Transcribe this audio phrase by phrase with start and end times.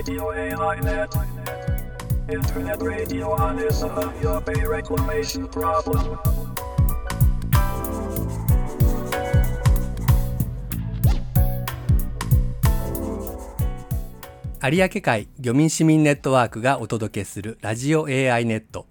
[0.00, 1.14] Radio AI Net.
[2.32, 6.18] Internet radio on is a your pay reclamation problem.
[14.62, 18.86] 有明海漁民市民ネットワークがお届けするラジオ AI ネット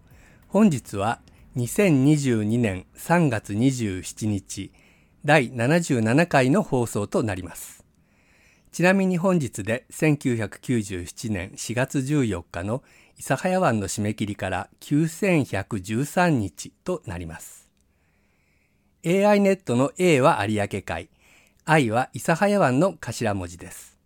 [0.48, 1.22] 本日は
[1.56, 4.72] 2022年3月27日
[5.26, 7.79] 第77回の放送となります
[8.72, 12.84] ちなみに本日で1997年4月14日の
[13.20, 17.68] 諫早湾の締め切りから9113日となります。
[19.06, 21.10] AI ネットの A は有明海。
[21.66, 23.98] I は諫早湾の頭文字です。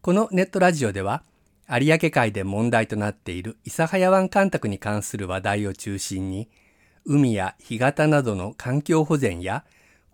[0.00, 1.24] このネットラジオでは、
[1.68, 6.48] 有明海で問題となっている諫早湾干拓に関する話題を中心に、
[7.04, 9.64] 海や干潟などの環境保全や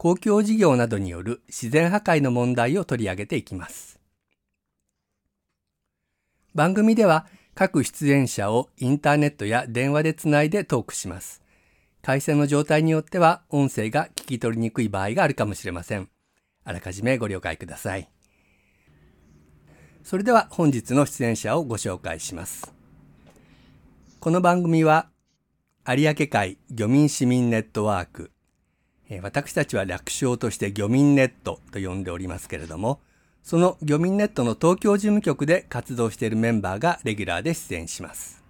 [0.03, 4.01] 公共事業などによる自然破壊の問題を取り上げていきます。
[6.57, 11.41] 番組では各出演者をインターネットや電話でつないでトークします。
[12.03, 16.09] 回線の状態によっては音声が聞き取りにくい場合があるかもしれません。
[16.65, 18.11] あらかじめご了解ください。
[20.03, 22.75] それでは本日の出演者をご紹介します。
[24.19, 25.11] この番組は
[25.87, 28.32] 有明海漁民市民ネットワーク、
[29.21, 33.01] 私たちは略称として漁民ネットと呼んでおりますけれども、
[33.43, 38.43] その漁民ネットの東京事務局で活動しているメンバーがレギュラーで出演します。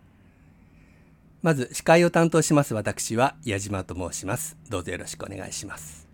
[1.43, 4.57] まず司会を担当します私は矢島と申します。
[4.69, 6.07] どうぞよろしくお願いします。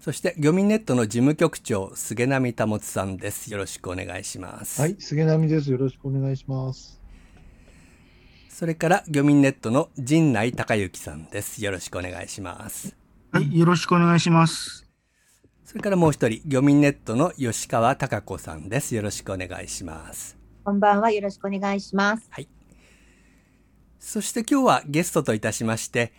[0.00, 3.52] そして漁民ネットの事務局長菅波保さんです。
[3.52, 4.80] よろしくお願いします。
[4.80, 5.70] はい、菅波です。
[5.70, 7.00] よろしくお願いします。
[8.58, 11.62] それから漁民ネットの陣内隆之さんです。
[11.62, 12.96] よろしくお願いします。
[13.30, 14.88] はい、よろしくお願いします。
[15.62, 18.94] それからもう一人、漁民ネットの吉川貴子さんです。
[18.94, 20.38] よろしくお願いします。
[20.64, 21.10] こんばんは。
[21.10, 22.28] よろしくお願いします。
[22.30, 22.48] はい。
[23.98, 26.14] そして今日はゲストといたしまして、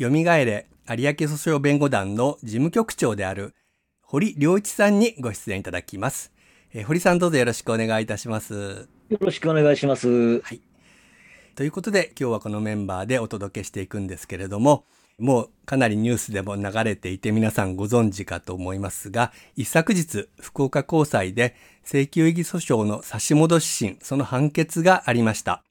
[0.00, 3.54] 蘇れ有明訴訟弁護団の事務局長である
[4.00, 6.32] 堀良一さんにご出演いただきます。
[6.72, 8.88] えー、堀さんどうぞよろしくお願いいたします。
[9.08, 10.40] よろしくお願いします。
[10.40, 10.60] はい。
[11.56, 14.84] ということで今日はこのメンバーでお届けしていくんですけれども、
[15.18, 25.64] もうかなりニュースでも流れていて皆さんご存知かと思いますが、一昨日福岡高裁で請求異議訴訟の差し戻し審、その判決がありました。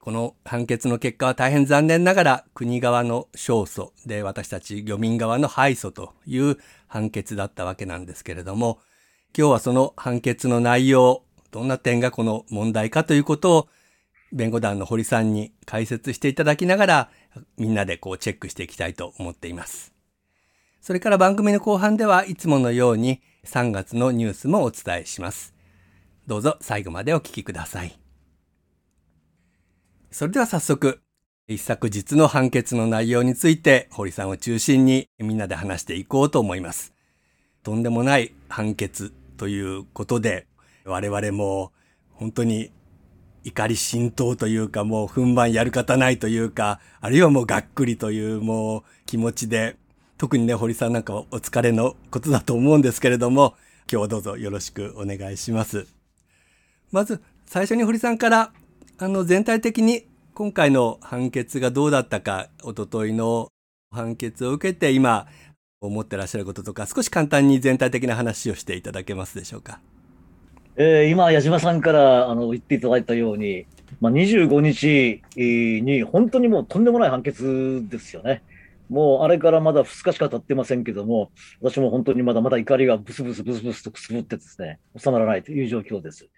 [0.00, 6.58] この判決の結果は大変残念ながら国側の勝訴で私たち漁民側の敗訴という
[6.88, 8.80] 判決だったわけなんですけれども、
[9.34, 11.22] 今日はその判決の内容、
[11.52, 13.68] どんな点がこの問題かということを
[14.34, 17.10] 弁護団の堀さんに解説していただきながら
[17.56, 19.94] みんなでこうチェックしていきたいと思っています。
[20.80, 25.54] それから番組の後半ではいつものように3月のニュースもお伝えします。
[26.26, 27.98] どうぞ最後までお聞きください。
[30.10, 31.00] それでは早速、
[31.48, 36.92] 一昨日の判決の内容について、堀さんを中心にみんなで話していこうと思います。
[37.62, 40.46] とんでもない判決ということで、
[40.84, 41.72] 我々も
[42.10, 42.70] 本当に
[43.44, 49.76] 怒り心頭というか、もう踏ん張やる方ないというか、あるいはもうがっくりというもう気持ちで、
[50.16, 53.54] 特にね、堀さんなんかお疲れのことだと思うんですけれども、
[53.90, 55.86] 今日はどうぞよろしくお願いします。
[56.90, 58.52] まず、最初に堀さんから
[58.96, 63.48] あの、全体的に今回の判決がどうだったか、おとといの
[63.90, 65.26] 判決を受けて今
[65.80, 69.80] 思ってらっしゃることとか、少し簡単に全体的な話をしていただけますでしょうか？
[70.76, 73.66] えー、今、矢島さんからあの言っていただいたように、
[74.00, 78.42] まあ、25日に本当にもうとんでもない判決ですよね。
[78.88, 81.30] もうあれからまだ2日しか経ってませんけども、
[81.60, 86.28] 私も本当にまだまだ怒りがブスブスブスブスとくすぶってですね、収まらないという状況です。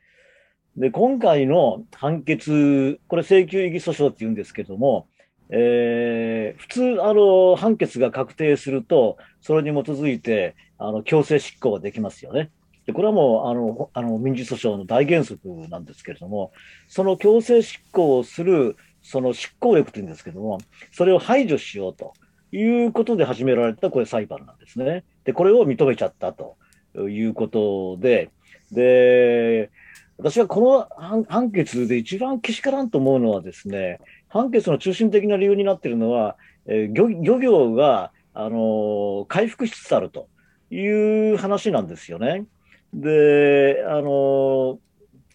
[0.77, 5.09] で、今回の判決、これ請求異議訴訟って言うんですけども、
[5.49, 12.51] えー、普通、あの、判決が確定すると、それに基づいて、あの、強制執行ができますよね。
[12.87, 16.53] で、これはもう、あの、あの民事訴訟の大原則なんですけれども、
[16.87, 20.59] その強制執行をする、その執行力というんですけれども、
[20.93, 22.15] それを排除しようと
[22.53, 25.05] いうことで始められた、これ裁判なんですね。
[25.25, 26.57] で、これを認めちゃったと
[27.09, 28.31] いうことで、
[28.71, 29.71] で、
[30.19, 33.99] 私はこの判決で一番けしからんと思うのはですね、
[34.29, 36.37] 判決の中心的な理由になっているのは、
[36.67, 40.29] えー、漁漁業が、あの、回復しつつあると
[40.71, 40.81] い
[41.33, 42.45] う話なんですよね。
[42.95, 44.79] で、あの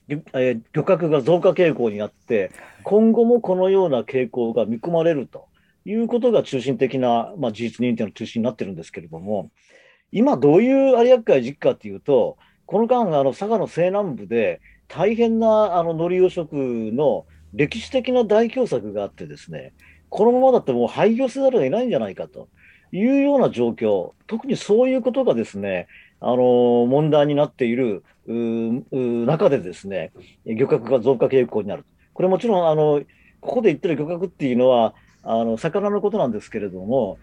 [0.09, 2.51] ー、えー、漁獲が増加傾向にあって、
[2.83, 5.47] 今後もこのような傾向が見込まれると
[5.85, 9.51] いうことが中心的な、まあ、事実認定の中心になってるんですけれども、
[10.11, 19.73] 今どういう有明海実家っていうと、この間、あの佐賀の西南部で大変なあの海苔養殖の歴史的な大凶作があってですね、
[20.09, 22.49] このままだともう廃業せざるを得ないんじゃないかと
[22.91, 25.87] いうような状況、特にそういうことがですね、
[26.21, 30.11] あの問題になっている中でですね、
[30.45, 31.85] 漁獲が増加傾向になる。
[32.13, 33.01] これもちろん、あの
[33.41, 37.17] ここで言ってる漁獲っていうのは、あの魚のことなんですけれども、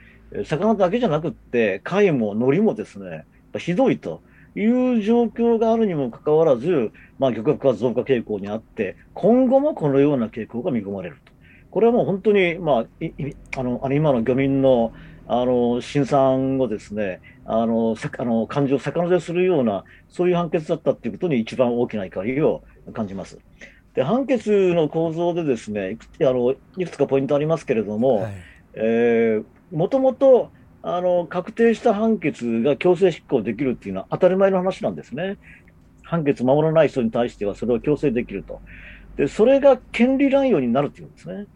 [0.44, 3.24] 魚だけじゃなくって、貝も海苔もですね、
[3.56, 4.20] ひどいと
[4.54, 11.32] いう状況があるにもかかわらず、まあ、漁獲は増加傾向にあって、今後もこのような傾向が見込まれると。
[11.70, 12.86] これはもう本当に、まあ、
[13.56, 14.92] あの今の漁民の
[15.28, 23.38] あの辛酸をですね、あのあの感情を逆乗せするような、そういう判決だったということに一番大きな怒りを感じます。
[23.94, 28.32] で判決の構造でですねいくあのいくつかポイントありますけれども、はい、
[28.74, 30.50] えー、もともと
[30.82, 35.36] あの確定した判決が強制執行できるっていうのは当たり前の話なんですね。
[36.08, 38.60] 判決守らない人に対してはそれを強制できると。
[39.16, 41.46] で、それが権利乱用になるっていうんですね。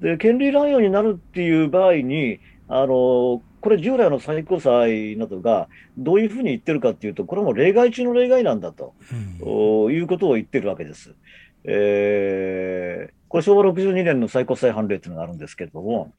[0.00, 2.38] で、権利乱用になるっていう場合に、
[2.68, 8.94] あの、これ従来の最高裁などがどういうふうに言ってるかっていうと、これはもう例外中の例外なんだと、
[9.40, 11.14] うん、いうことを言ってるわけです。
[11.64, 16.12] えー、これ昭和62年の最高裁判例というのがあるんですけれども、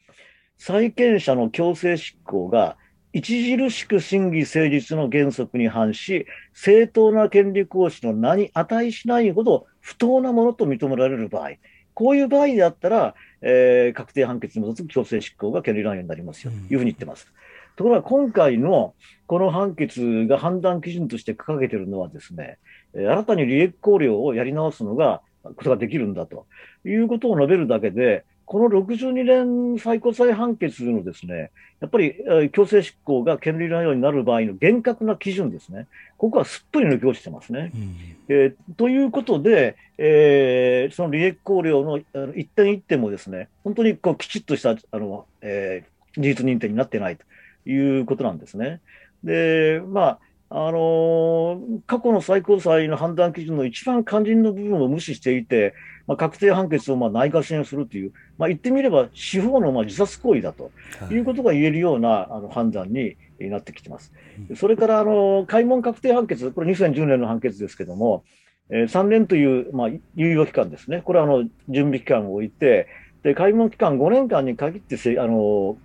[0.58, 2.78] 債権者の強制執行が
[3.16, 11.52] 著しく審議成立の原則に反し、正当な権利行使の名に値しないほど不当なものと認められる場合、
[11.94, 17.32] こういう場合であったら、えー、確定判決に基づく強制執行が権利乱用になりますよというふうに言ってます。
[17.76, 18.96] ところが今回の
[19.28, 22.58] この判決が判断基準として掲げているのはですね、
[22.94, 26.48] 新たに利益考慮をやり直すのが、ことができるんだと
[26.84, 31.52] いうことを述べるだけで、この62年最高裁判決のですね、
[31.82, 35.86] やっぱり、えー、強制執行が権利乱用になる場合の厳格な基準ですね、
[36.18, 37.72] ここはすっぽり抜け落ちてますね。
[37.76, 37.96] うん、
[38.30, 41.98] えー、ということで、えー、その利益考慮の
[42.36, 48.80] 一点一点もですね、本当にこうきちっとしたあの、えー、事実認定になってないということなんですね。
[49.26, 55.74] で、まあ、あのー、過去の最高裁の判断基準の一番肝心の部分を無視していて、
[56.08, 60.72] まあ、確定判決をまあ内閣支援するという、まあ、言ってみれば司法のまあ自殺行為だと
[61.12, 64.14] いうことが言えるようなあの判断になってきてます。
[64.56, 68.24] それからあの開門確定判決、これ2010年の判決ですけども、
[68.70, 72.88] えー、3年という、まあ、猶予期間ですね、これはあの準備期間を置いて、
[73.24, 75.78] で開門期間5年間に限ってせあの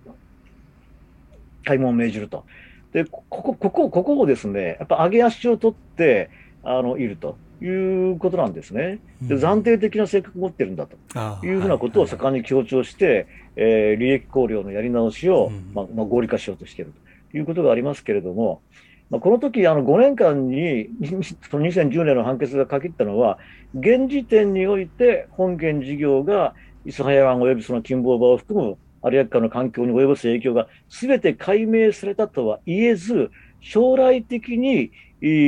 [1.65, 2.45] 開門を命じると。
[2.93, 6.29] で、ここ、ここ、ここをですね、やっぱ上げ足を取って、
[6.63, 8.99] あの、いるということなんですね。
[9.21, 10.97] で、暫定的な性格を持ってるんだと。
[11.45, 17.03] いうふうなことを盛んに強調して、はいはい、えー、利益考慮のやり直しを、うん、まあ、まあ、合理化しようとしていると。
[17.37, 18.61] いうことがありますけれども、
[19.09, 20.89] まあ、この時あの5年間に、
[21.49, 23.39] その2010年の判決が限ったのは、
[23.77, 26.53] 現時点において本件事業が
[26.85, 33.31] 諫早湾及びその近傍場を含む有明海の環境に及ぼす影響がすべて解明されたとは言えず、
[33.61, 34.91] 将来的に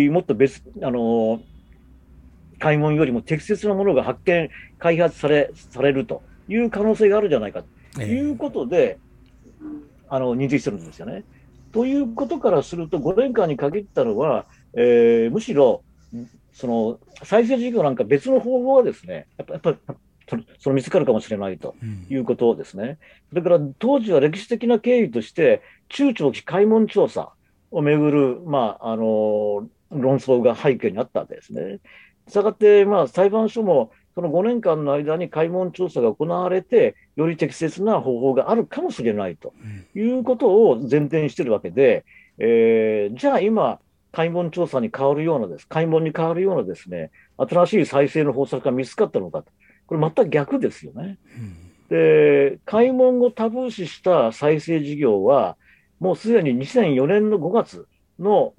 [0.09, 1.41] もっと別、あの、
[2.65, 7.63] 開門よりも適切なものが発見、開発され、されるという可能性があるじゃないか
[7.93, 8.97] ということで、
[9.59, 9.65] えー、
[10.09, 11.25] あの、認定してるんですよね。
[11.71, 15.83] ということからすると、5年間に限ったのは、えー、むしろ、
[16.53, 19.95] その再生事業なんか別の方法はですね、やっぱやっぱ
[20.57, 21.75] その見つかるかもしれないと
[22.09, 22.83] いうことですね。
[22.83, 22.97] うん、
[23.29, 27.31] それから当時は歴史的な経緯として、中長期開門調査
[27.69, 31.79] をめぐる、まあ、あの論争が背景にあったわけですね。
[32.27, 39.53] したがって、まあ、裁判所もその5年間の間に開門調査が行われて、より適切な方法があるかもしれないと
[39.93, 42.05] いうことを前提にしてるわけで、
[42.37, 43.79] えー、じゃあ今、
[44.13, 49.51] 開門調査に変わるようなです、開門に変わるようなですね、新しい再生の方策が見つかったのかと。
[49.87, 51.17] これ全く逆ですよね。
[51.89, 55.57] で、開門をタブー視した再生事業は、
[55.99, 57.85] もうすでに2004年の5月
[58.17, 58.53] の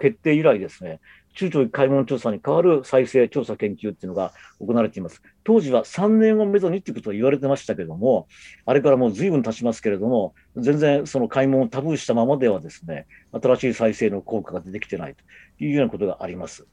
[0.00, 1.00] 決定以来ですね、
[1.38, 5.22] 中長期開門調査に代わる再生調査研究っていうのが行われています。
[5.44, 8.26] 当時は3年をめどにっていうことを言われてましたけども、
[8.66, 13.06] あれからもう随分経ちますけれども、全然その開門をタブーしたままではですね、
[13.40, 15.22] 新しい再生の効果が出てきてないと
[15.62, 16.66] いうようなことがあります。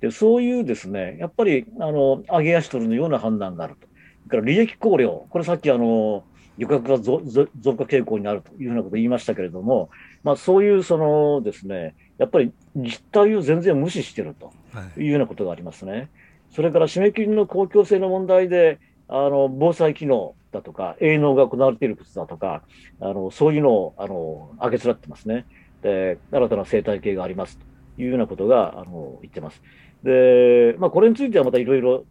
[0.00, 3.88] でそういうですね、やっぱり、あの、上げ足取るのような判断があると。
[4.28, 6.22] それから利益考慮、これさっきあの、
[6.56, 9.90] 漁獲が増加傾向になるというようなことを言いましたけれども、
[10.24, 14.52] まあそういうそのですね、やっぱり実態を全然無視していると
[15.00, 15.92] いうようなことがありますね。
[15.92, 16.08] はい、
[16.50, 22.62] それから締め切りの公共性の問題で、あの、防災機能だとか、営農が行われていることだとか、
[23.00, 25.44] あの、そういうのを、あの、上げつらってますね。
[25.84, 29.62] で、新たな生態系がありますというようなことがあの言ってます。
[30.02, 32.04] で、まあ、これについてはまたいろいろ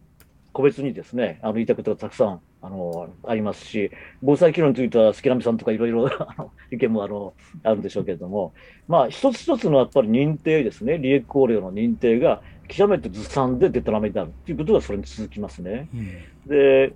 [0.54, 3.92] 個別にですね、あの言いたいことがたくさんあのありますし、
[4.22, 6.10] 防災機能については、助波さんとかいろいろ
[6.72, 8.54] 意見もあのあるんでしょうけれども、
[8.88, 15.90] まあ、一つ一つのやっぱり認定ですね、利益考慮の認定が極めてずさんでデタラメであるということがそれに続きますね。
[16.48, 16.94] で、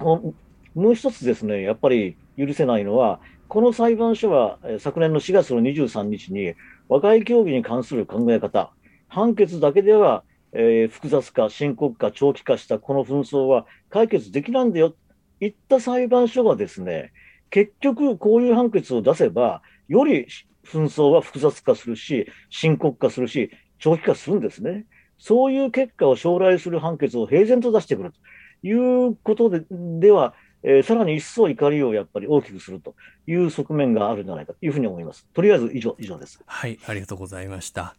[0.00, 0.34] も
[0.76, 6.54] う一つですね、やっぱり許せないのは、この裁判所は昨年の4月の23日に、
[6.90, 8.70] 和解協議に関する考え方、
[9.08, 14.96] 判決だけではえー、複雑化、深刻化、長期化したこの紛争は解決できないんだよと
[15.40, 17.12] いった裁判所がですね、
[17.50, 20.26] 結局こういう判決を出せば、より
[20.64, 24.86] 紛争は複雑化するし、深刻化するし、長期化するんですね。
[25.18, 28.18] そういう結果を将来する判決を平然と出してくると
[28.66, 32.94] いうことででは、えー、さらに一層怒りをやっぱり大きくすると
[33.26, 35.26] いう側面があるんじゃないかというふうに思います。
[35.32, 36.40] とりあえず以上、以上です。
[36.44, 37.96] はい、ありがとうございました。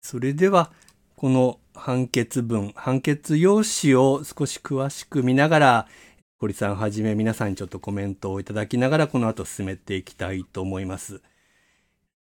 [0.00, 0.72] それでは、
[1.20, 5.88] この判決文、判決用紙を少し詳しく見ながら、
[6.38, 11.20] 堀さんはじめ皆さんにちょっとコメントをいただきながら、この後進めていきたいと思います。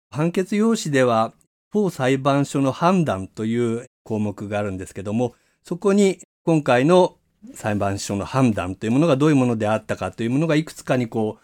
[0.09, 1.33] 判決用紙では、
[1.71, 7.15] 法裁判所の判断という項目があるんですけども、そこに今回の
[7.53, 11.39] 裁判所の判断というものがどういうものであったかというものがいくつかにこ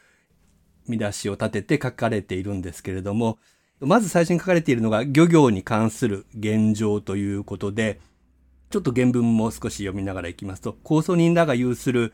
[0.85, 3.39] う、見出しを立てて書かれているんですけれども、
[3.79, 7.99] まず最初に書かれているのが漁業に関する現状ということで、
[8.69, 12.13] ちょっと原文も少し読みながらいきますと、控訴人らが有する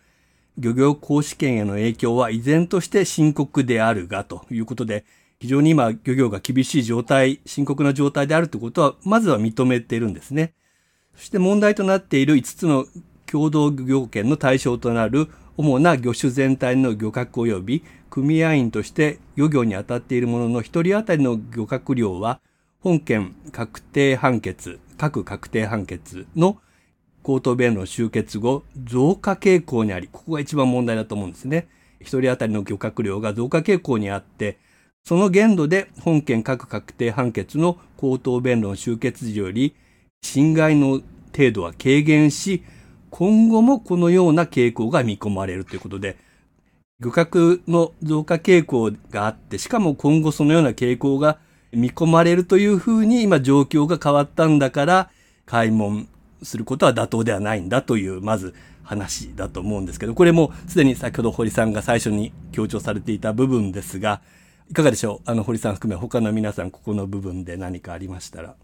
[0.57, 5.05] 漁業公試験への影響は依然として深刻であるがということで、
[5.39, 10.53] 非常に今漁業が厳しい状態、深刻な状態であるということは、まずは認めているんですね。
[11.15, 12.85] そして問題となっている5つの
[13.25, 22.39] 共同漁業権の対象となる主な魚種全体の漁獲及び組合員として漁業に当たっているものの1人当たりの漁獲量は
[22.79, 26.57] 本件確定判決、各確定判決の
[27.23, 31.69] 口頭弁論終結後増加傾向にあり、ここが一番問題だと思うんですね。
[32.01, 34.59] 1人当たりの漁獲量が増加傾向にあって、
[35.05, 39.75] その限度で本件各確定判決の口頭弁論終結時より
[40.21, 41.01] 侵害の
[41.35, 42.63] 程度は軽減し、
[43.15, 46.17] 今後もこのような傾向が見込まれるということで、
[46.99, 51.37] 漁獲の増加傾向があって、しかも今後そのような傾向が
[51.71, 55.11] 見込まれるというふうに今状況が変わったんだから、
[55.45, 56.07] 開門
[56.41, 64.21] することは妥当ではないんだという、まず話だと思うんですけど、これもすでに先ほど堀さんが最初に強調されていた部分ですが、
[64.71, 65.29] いかがでしょう？
[65.29, 68.55] あの堀さん含め他の皆さんここの部分で何かありましたら。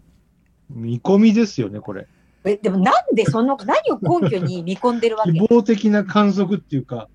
[0.70, 2.08] 見込みですよね、これ。
[2.44, 5.32] えでもなんでその何を根拠に見込んでるわけ？
[5.32, 7.08] 希望的な観測っていうか、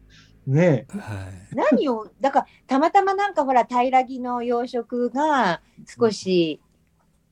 [0.45, 6.59] ねはい、何を、だからたまたまなんかほら、平木の養殖が少し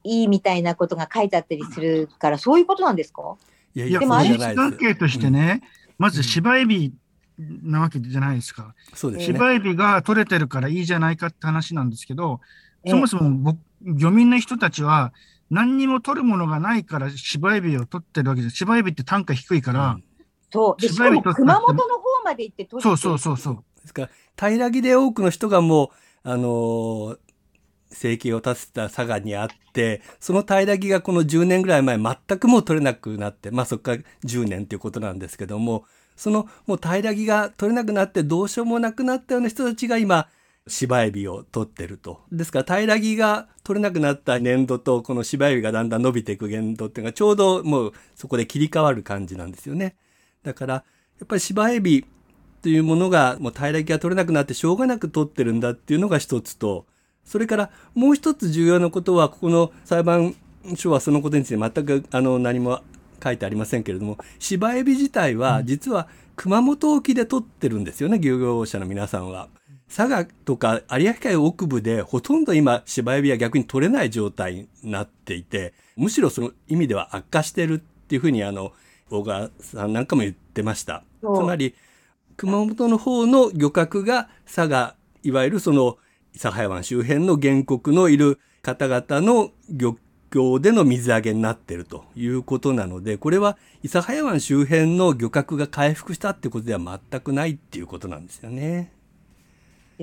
[0.04, 3.36] いいみたいなことが書いてあったりするから、そういうことなんですか？
[3.76, 5.70] いやいや、でもあれ関係としてね、うん、
[6.00, 6.94] まず芝エビ
[7.38, 8.74] なわけじゃないですか。
[8.96, 9.34] そうですね。
[9.34, 12.42] 芝エビが取れてるからいいじゃないかって話なんですけど、
[12.88, 15.14] そもそも漁民の人たちは、
[15.54, 18.56] 何にも取るものがないから芝エビを取ってるわけです。
[18.56, 19.98] 芝エビって単価低いから。
[20.52, 20.82] そう。
[20.82, 23.64] で、しかも熊本の方まで行って取ってそうそうそうそう。
[23.82, 25.92] ですから、平木で多くの人がも
[26.26, 27.18] う、あのー、
[27.92, 40.28] 生計を立てた佐賀にあって、その平木がこの10年ぐらい前全くもう取れなくなって、まあそこから10年ということなんですけども、そのもう平木が取れなくなってどうしようもなくなったような人たちが今、
[40.68, 42.22] 芝エビを取ってると。
[42.32, 49.96] ですから平ら木が取れなくなった年度とこの芝エビがだんだん伸びていく年度っていうのがちょうどもうそこで切り替わる感じなんですよね。
[50.44, 50.84] だからや
[51.26, 52.06] っぱり芝エビ
[52.62, 56.86] というものがもう平ら木が取れなくなってしょうがなく取ってるんだっていうのが一つと、
[57.26, 60.36] それからもう一つ重要なことはここの裁判
[60.76, 62.82] 所はそのことについて全くあの何も
[63.22, 69.48] 書いてありませんけれども芝エビ自体は実は熊本沖で取ってるんですよね漁業者の皆さんは。
[69.96, 78.72] 佐賀とか有明海奥部でほとんど今芝エビは逆に取れない状態になっていて、むしろその意味では悪化してるっていうふうにあの、
[79.12, 81.04] 大川さんなんかも言ってました。
[81.22, 81.76] つまり、
[82.38, 85.98] 熊本の方の漁獲が佐賀、いわゆるその
[86.36, 89.98] 諫早湾周辺の原告のいる方々の漁
[90.32, 99.03] 業での水揚げになっているということなので、これは諫早湾周辺の漁獲が回復したってことでは全くないっていうことなんですよね。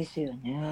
[0.00, 0.62] ですよね。
[0.62, 0.70] は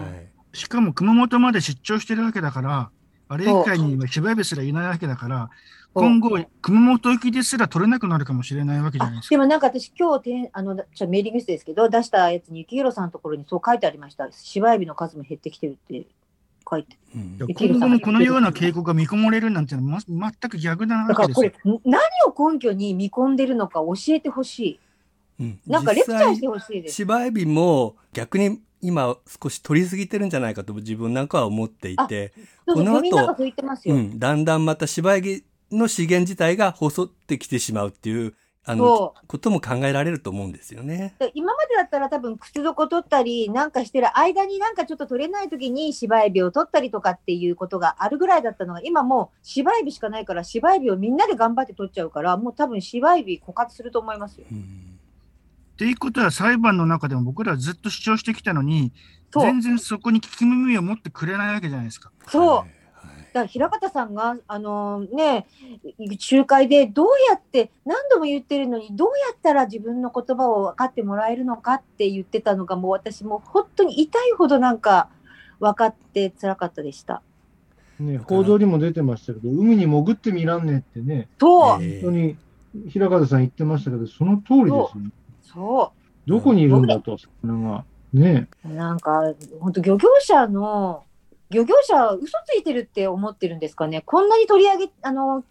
[0.54, 2.90] い、しかも熊本まで出張してるわけだから、
[3.30, 5.50] 有明海には芝居すらいないわけだから、
[5.94, 9.30] 今後、熊本行きですら取れなくなるかもしれないわけじゃないですか。
[9.35, 14.28] でもなんか私、今日あのちょメーリングですけど、出したやつに、幸宏さんのところにそう書いてありました。
[14.30, 16.06] 芝エビの数も減ってきてるって
[16.68, 16.97] 書いて。
[17.14, 24.78] うん今後もこのような傾向が見込まれるなんてのは、ま、全く逆なだからこわけですよれ。、何を根拠に見込んでるのか教えてほし
[25.40, 25.70] うんい。
[25.70, 26.97] なんかレクチャーしてほしいです。
[26.97, 32.32] 芝エビも逆に今少し取りすぎてるんじゃないかと自分なんかは思っていて、
[32.66, 33.37] この後
[33.87, 41.14] うん、だんだんまた芝エビの資源自体が細ってきてしまうっていうあのそことも考えられると思うんですよね。
[41.18, 54.47] で今までだったら多分靴底取ったりなんかしてる間になんかちょっと取れない時に芝エビを取ったりとかっていうことがあるぐらいだったのが今もう芝エビしかないから芝エビをみんなで頑張って取っちゃうからもう多分芝エビ枯渇すると思いますよ。
[54.52, 54.98] うん
[55.78, 58.92] っていうことは裁判の中でも僕らはずっと主張してきたのに、
[59.30, 62.11] 全然そこに聞き耳を持ってくれないわけじゃないですか。
[62.26, 62.68] そうはい
[63.32, 65.47] だから平方さんが、あのね、
[66.18, 75.11] 集会でどうやって、何度も言ってるのに、どうやったら自分の言葉を分かってもらえるのかって言ってたのが、もう私もう本当に痛いほどなんか
[75.61, 77.23] 分かって辛かったでした。
[78.00, 82.37] ね、報道にも出てましたけど、海に潜ってみらんねってね、そう、え本当に
[82.88, 85.11] 平方さん言ってましたけど、その通りですよね。
[85.52, 85.93] そ
[86.26, 87.85] どこにいるんだと、魚が。
[88.12, 88.49] ね。
[88.64, 88.69] う。
[88.69, 91.05] なんか、本当漁業者の、
[91.50, 94.02] 漁業者嘘ついてるって思ってるんですかね。
[94.05, 95.45] こんなに取り上げ、あの、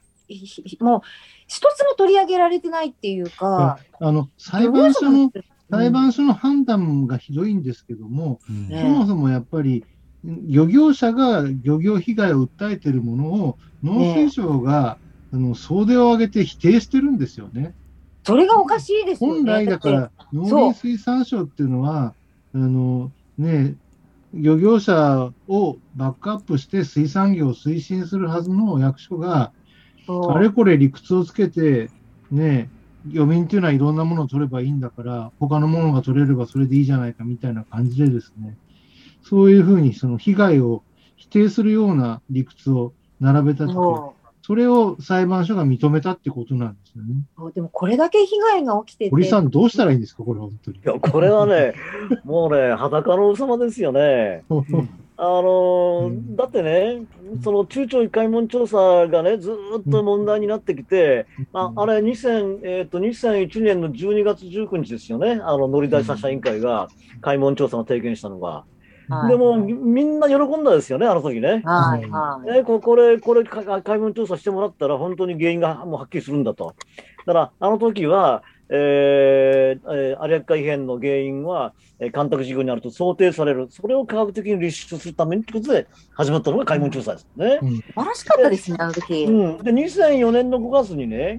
[0.79, 1.01] もう
[1.47, 5.31] 一つも取り上げられてないっていうか、あの、裁判所の、
[5.69, 9.85] 裁うん判所の判断がひどいんですけども、うんねそもそもやっぱり、
[10.23, 14.97] 漁業者が漁業被害を訴えているものを、農水省が、
[15.33, 17.73] あの総出を挙げて否定してるんですよね。
[18.27, 19.35] それがおかしいですよね。
[19.37, 22.13] 本来だから、農林水産省っていうのは、
[22.53, 23.75] あのね、
[24.33, 29.53] 漁業者をバックアップして水産業を推進するはずの役所が、
[30.29, 31.89] あれこれ理屈をつけて、
[32.29, 32.69] ね、
[33.05, 38.57] 漁民っていうのはいろんなものを取ればいいんだから、他のものが取れればそれでいいじゃないかみたいな感じでですね、
[39.23, 40.83] そういうふうにその被害を
[41.15, 42.91] 否定するような理屈を
[43.21, 44.16] 並べたとき、
[44.47, 47.15] そそれを裁判所が認めたってことなんですよね。
[47.37, 50.81] うでもこれだけ被害が起きてて、堀さん、どうしたらいいんですか、これ、本当にい。
[50.85, 51.73] や、これはね、
[52.23, 54.45] もうね、裸の王様ですよね。
[55.19, 57.01] あのーうんだってね、
[57.43, 66.87] その中朝一回問調査がね、ずーっと問題になってきて、ああれ2000、えーと、2001年の12月19日ですよね、あの乗り出した社員会が
[67.19, 68.63] 開門調査の提言したのが。
[69.09, 71.61] はいでも、みみんな喜んだですよね、あの時ね。
[71.63, 72.51] はいはい。
[72.51, 76.75] ね、ここれ、これ、か開門調査してもらったら、本当に原因がもうはっきりするんだと。
[77.25, 87.59] だから、あの時は、えーえー有明海異変の原因は、えー干拓事業にあると想定される、それを科学的に立証するためにということで始まったのが開門調査ですね。
[87.61, 87.67] 素
[88.01, 89.23] 晴らしかったですね、あの時。
[89.23, 91.37] うん、で2004年の5月にね、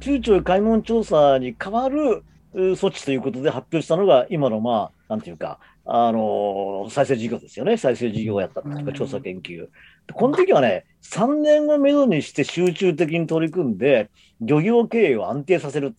[0.00, 9.66] 中朝開門調査に代わるう措置ということで発表したのが、今の、まあ、なんていうか、あのー再生事業ですよね、再生事業をやったとか、調査研究。
[9.66, 9.68] で
[10.12, 15.94] この時はね、3年をめどにして集中的に取り組んで、漁業経営を安定させる。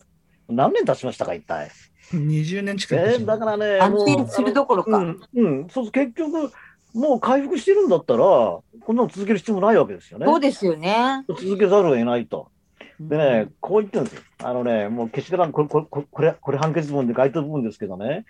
[0.48, 1.70] 何年経ちましたか、一体
[2.12, 4.98] ？20年近くえですよーだからね、安定するどころか。
[4.98, 6.52] うん、うん、そうそう結局、
[6.94, 10.26] もう回復してるんだったら、こんなの続ける必要もないわけですよね。
[10.26, 11.24] そうですよね。
[11.28, 12.48] 続けざるを得ないと。
[13.00, 14.22] でね、こう言ってるんですよ。
[14.38, 18.24] あのね、もうけしからん、これ、これ、これこれ、これ判決文で該当部分ですけどね、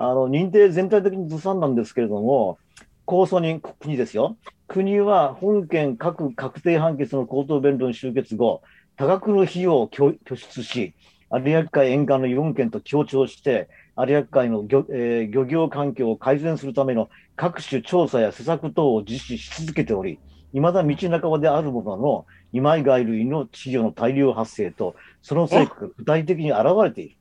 [0.00, 2.58] あの、認定全体的にずさんなんですけれども、
[3.04, 4.36] 控訴人、国ですよ。
[4.68, 8.62] 国は本件各確定判決の口頭弁論終結後、
[8.96, 10.94] 多額の費用を拠拠出し、
[11.32, 20.20] 有明海沿岸の4県と協調して、有明海の漁,、えー漁業環境を改善するための各種調査や施策等を実施し続けており、
[20.52, 27.16] いまだ道半ばであるものの、二枚貝類の稚魚の大量発生と、その成果が具体的に現れている。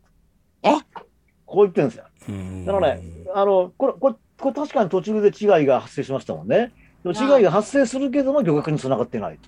[0.62, 0.70] え？
[1.46, 2.07] こう言ってるんですよ。
[2.30, 3.02] うんだからね、
[3.34, 6.74] あの、これ、これ、これ確かに途中で違いが発生しましたもんね。
[7.04, 9.40] でも違いが発生するけども、漁獲につながってない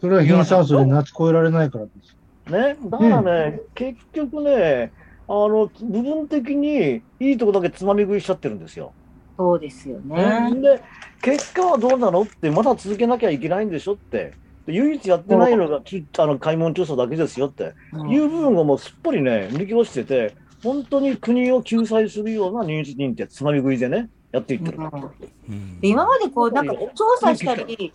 [0.00, 2.16] それは貧酸素で夏越えられないからです。
[2.46, 2.52] と。
[2.52, 2.76] ね。
[2.84, 4.92] だからね、結局ね、
[5.28, 8.92] あの、部分的にいいとこだけつまみ食いしちゃってるんですよ。
[9.36, 10.60] そうですよね、ね。
[10.60, 10.82] で、
[11.20, 14.32] 結果はどうなのって、まだ続けなきゃいけないんでしょって。
[14.66, 17.74] で唯一やってないのが、ちあの、開門調査だけですよって。
[17.92, 24.78] うんいう部分がもうすっぽりね、抜き落ちてて、本当に国を救済するような認知認定、つまみ食いでね、やっていってる。
[24.78, 27.92] うんで今までこう、なんか調査したり、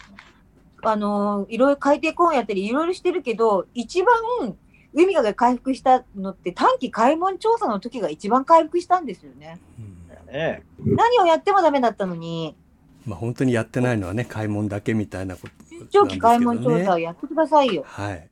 [0.85, 4.15] あのいろいろ海底コーンやったり、いろいろしてるけど、一番
[4.93, 9.59] 海が回復したのって短期開門調査の時が一番回復したんですよね。
[9.79, 9.93] うん
[10.33, 12.55] ね、何をやってもダメだったのに、
[13.05, 15.85] まあ本当にやってないのはね、開門だけみたいなことね。
[15.91, 17.83] 長期開門調査をやってくださいよ。
[17.85, 18.29] はい。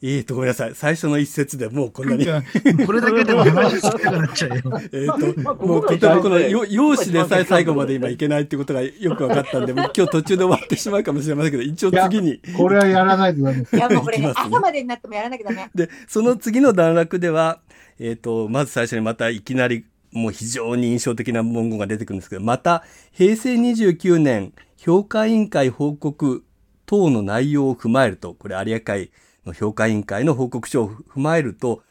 [0.00, 0.74] えーと、ごめんなさい。
[0.74, 2.24] 最初の一節でもうこんなに。
[2.86, 4.62] これだけでも話したくなっちゃうよ。
[4.92, 12.40] えーと、まあもうとてもこのよ用紙でさえ最後まで今いけないってことがよく分かったんで、 もう今日途中で終わってしまうかもしれませんけど、一応次に。
[12.56, 13.76] これはやらないとダメです。
[13.76, 15.70] いやもうこれ朝までになってもやらなきゃダメ。
[15.74, 17.60] で、その次の段落では、
[17.98, 26.44] えっ、と、まず最初にまたいきなり、もう非常に印象的な文言が出てくるんですけど、また、平成29年評価委員会報告
[26.86, 31.82] 等の内容を踏まえると、これ有明海の評価委員会の報告書を踏まえると、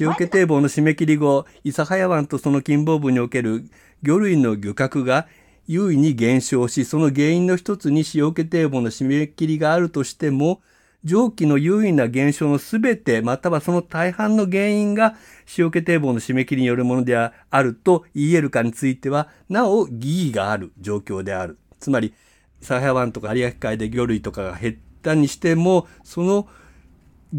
[0.00, 3.68] 塩気堤防の締め切り後、諫早湾とその近傍部における
[4.02, 5.28] 魚類の漁獲が
[5.66, 10.60] 優位に減少し、その原因の一つに塩気堤防の締め切りがあるとしても、
[11.04, 15.14] 上記の優位な減少のすべて、またはその大半の原因が
[15.56, 17.32] 塩気堤防の締め切りによるものであ
[17.62, 21.58] ると言えるかについては、なお疑義がある状況である。
[21.78, 22.12] つまり、
[22.60, 26.48] サハ湾とか有明海で魚類とかが減ったにしても、その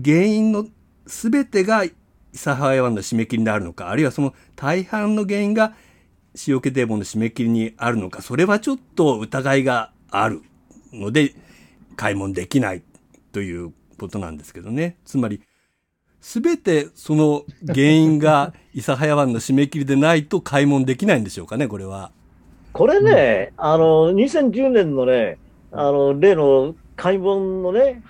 [0.03, 0.65] 原因の
[1.05, 1.83] すべてが
[2.33, 5.73] サハワ湾の締め切りにあるのか、あるいはその大半の原因が
[6.47, 10.41] 塩気堤防の締め切りにあるのか、それはちょっと疑いがある
[10.93, 11.33] ので、
[11.95, 12.83] 開門できない
[13.31, 14.97] ということなんですけどね。
[15.05, 15.41] つまり、
[16.21, 22.11] すべてその原因が諫早湾の締め切りでないと開門できないんでしょうかね、これは。
[22.73, 25.39] これね、あの、2010年のね、
[25.71, 28.03] あの、例の開門のね、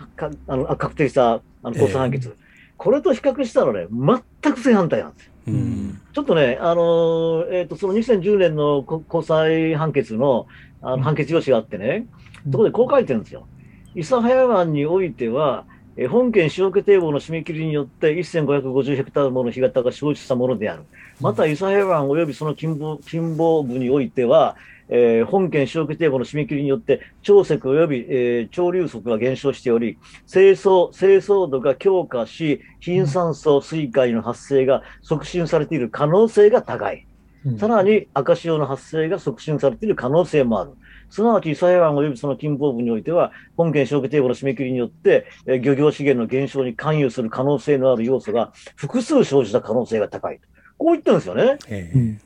[0.47, 2.35] あの確定したあの高裁判決、
[2.77, 5.31] これと比較したらね、全く正反対なんですよ。
[5.47, 6.01] うん。
[6.13, 10.47] ちょっとね、あのえっ、と、その2010年のこ高裁判決の
[10.81, 12.05] あの判決用紙があってね、
[12.51, 13.47] そこでこう書いてるんですよ。
[13.95, 15.65] 諫早湾においては、
[15.95, 20.83] えー本県塩気堤防の締め切りによって1550ヘクタールもの干潟が生じしたものである。
[21.19, 24.55] また、諫早湾及びその近傍近傍部においては、
[24.89, 29.97] えー本県塩気堤防の締め切りによって、潮汐及び、えー潮流速が減少しており、
[30.31, 37.05] 清掃、清掃度が強化し、貧酸素水害の発生が促進されている可能性が高い。
[37.45, 40.71] うんさらに赤潮の発生が促進されている可能性もある。
[41.09, 50.39] すなわち、諫早湾及びその近傍部においては、本県消費堤防の締め切りによって、えー漁業資源の減少に関与する可能性のある要素が複数生じた可能性が高い。
[50.77, 51.57] こう言ってるんですよね。
[51.69, 52.19] ええうん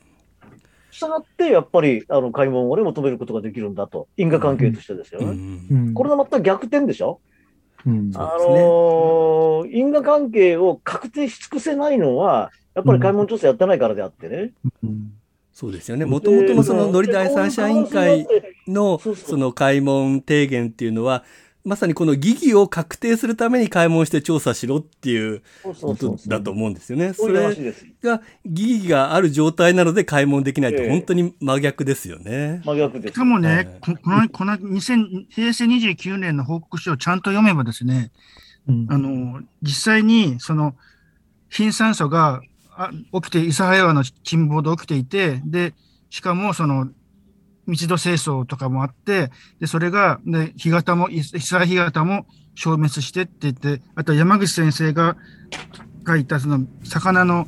[0.92, 4.08] したがって、やっぱり、あの、開門をね、求めることができるんだと。
[4.18, 5.32] 因果関係としてですようね。
[5.32, 7.20] んうんこれの全く逆転でしょ？
[7.86, 14.54] うんあのー因果関係を確定し尽くせないのは、やっぱり開門調査やってないからであってね。
[14.84, 15.14] うん
[15.54, 16.06] そうですよね。
[16.06, 18.26] もともとのその乗り第三者委員会
[18.68, 21.24] のその開門提言っていうのは、
[21.64, 27.14] まさにこの疑義を確定するために開門して調査しろっていうことだと思うんですよね。
[27.14, 27.56] それ。
[28.02, 32.62] が疑義がある状態なので開門できないってええ本当に真逆ですよね。
[32.66, 33.14] 真逆です。
[33.14, 38.12] しかもはいね、ここの、この2000平成29年の報告書をちゃんと読めばですね、
[38.68, 40.76] うんあの、実際に、その、
[41.50, 42.42] 貧酸素が
[42.76, 45.74] あ起きて、諫早湾の近傍で起きていて、で、
[46.10, 46.90] しかも、その、
[47.72, 49.32] 密度清掃とかもあって、
[49.62, 55.16] で、それが、で、干潟も、諫早干潟も消滅してって言って、あと山口先生が
[56.06, 57.48] 書いた、その、魚の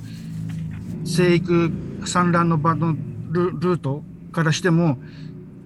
[1.03, 1.71] 生育
[2.05, 2.95] 産卵の場の
[3.31, 4.97] ルルートからしても、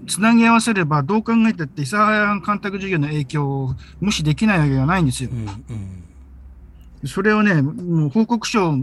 [0.08, 5.36] つなぎ合わせれば、どう考えたって、諫早湾干拓事業の影響を無視できないわけがないんですよう。
[5.36, 6.04] んうん
[7.06, 8.78] それをね、もう報告書を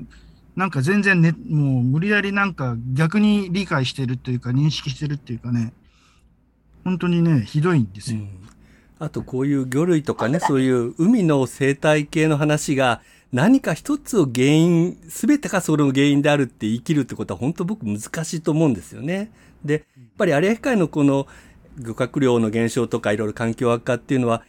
[0.57, 5.73] なんか全然ね、もう無理やりなんか逆に理解してるっていうか認識してるっていうかね、
[6.85, 8.21] 本当にね、ひどいんですよ。
[8.21, 8.45] うん
[8.99, 19.33] あとこういう魚類とかね、そういう海の生態系の話が何か一つを原因、すべてがそれの原因であるって言い切るってことは本当僕難しいと思うんですよね。
[19.64, 19.83] で、やっ
[20.17, 21.27] ぱり有明海のこの
[21.77, 24.43] 漁獲量の減少とかいろいろ環境悪化っていうのは、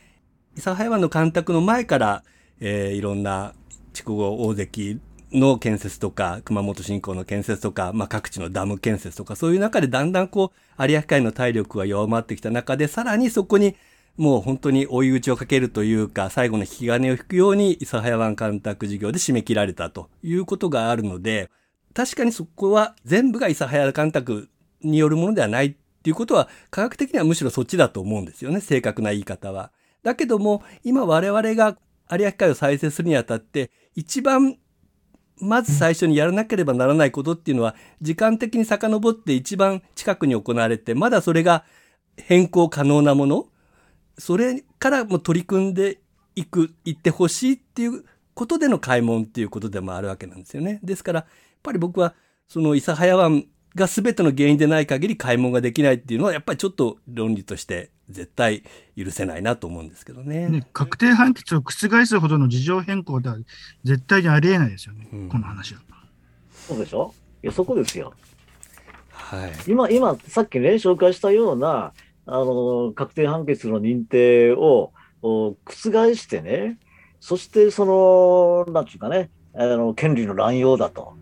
[0.56, 2.24] 諫早湾の干拓の前から、
[2.60, 3.54] えーいろんな
[3.94, 5.02] 筑後大関
[5.36, 13.76] の建設とか、熊本新港の建設とか、まあ、各地のダム建設とか、そういう中でだんだんこう、有明海の体力が弱まってきた中で、さらにそこに
[14.18, 21.50] もう本当に追い打ちをかけるというか、最後の引き金を引くように、諫早湾干拓事業で締め切られたということがあるので、
[21.94, 24.50] 確かにそこは全部が諫早干拓
[24.82, 29.72] によるものではないっていうことは、科学的にはむしろそっちだと思うんですよね、正確な言い方は。
[30.02, 31.78] だけども、今我々が
[32.10, 34.58] 有明海を再生するにあたって、一番
[35.42, 41.66] まず最初にやらなければならないことっていうのは、時間的に遡って一番近くに行われて、まだそれが
[42.18, 43.48] 変更可能なもの、
[44.18, 46.00] それからも取り組んで
[46.36, 50.80] いく、行ってほしいっていうことでの開門っていうことでもあるわけなんですよね。
[50.84, 51.28] ですから、やっ
[51.64, 52.14] ぱり僕は、
[52.48, 53.46] その諫早湾
[53.76, 58.64] が全ての原因でない限り開門ができないっていうのはやっぱりちょっと論理として絶対
[58.98, 60.48] 許せないなと思うんですけどね。
[60.48, 61.72] ね確定判決を覆
[62.06, 63.38] すほどの事情変更では
[63.84, 65.82] 絶対にありえないですよね、うんこの話は。
[66.54, 67.14] そうでしょ？
[67.44, 68.14] いや、そこですよ。
[69.12, 69.52] はい。
[69.68, 71.94] 今、今、さっきね、紹介したような、
[72.26, 74.92] あの、確定判決の認定を
[75.22, 76.78] お覆してね、
[77.20, 81.16] そして、その、なんていうかね、あの、権利の乱用だと。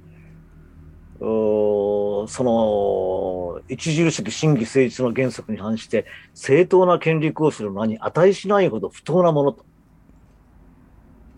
[1.19, 9.65] おその、著しく審議成立の原則に反して、正当な権利行使の名に値しないほど不当なものと。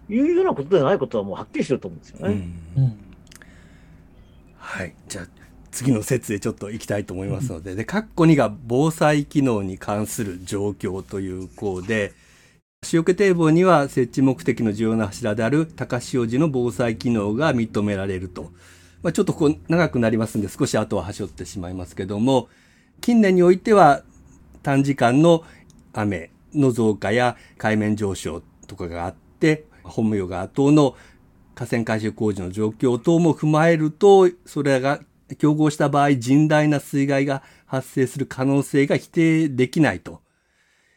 [0.10, 2.36] いうようなことでないことはもうはっきりしてると思うんですようね。
[2.36, 3.06] ん
[4.58, 4.94] はい。
[5.08, 5.28] じゃあ、
[5.72, 12.14] 次の説へちょっと行きたいと思いますので、で、括弧2が防災機能に関する状況という項で、
[12.92, 18.52] 塩気堤防には設置目的の重要な柱である高潮時の防災機能が認められると。
[19.06, 22.50] まあ、ちょっとこう長くなりますんで少し後は端折ってしまいますけども、
[23.02, 24.02] 近年においては
[24.64, 25.44] 短時間の
[25.94, 30.96] 雨の増加や海面上昇とかがあって、本名川等の
[31.54, 35.00] 河川改修工事の状況等も踏まえると、それが
[35.38, 40.24] 競合した場合、甚大な水害が発生する可能性が否定できないと。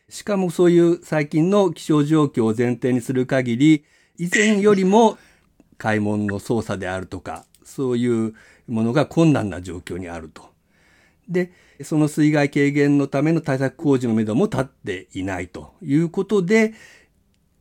[0.08, 3.84] しかもそういう最近の気象状況を前提にする限り、
[4.16, 5.18] 以前よりも
[5.76, 7.44] 海門の操作であるとか、
[7.78, 8.34] そういう
[8.66, 10.50] ものが困難な状況にあると。
[11.28, 11.52] で、
[11.84, 16.74] その水害軽減のための対策工事のめども立っていないということで、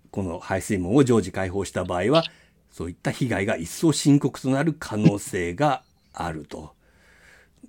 [0.10, 2.24] この排水門を常時開放した場合は、
[2.72, 6.74] そういった被害が一層深刻となる可能性があると。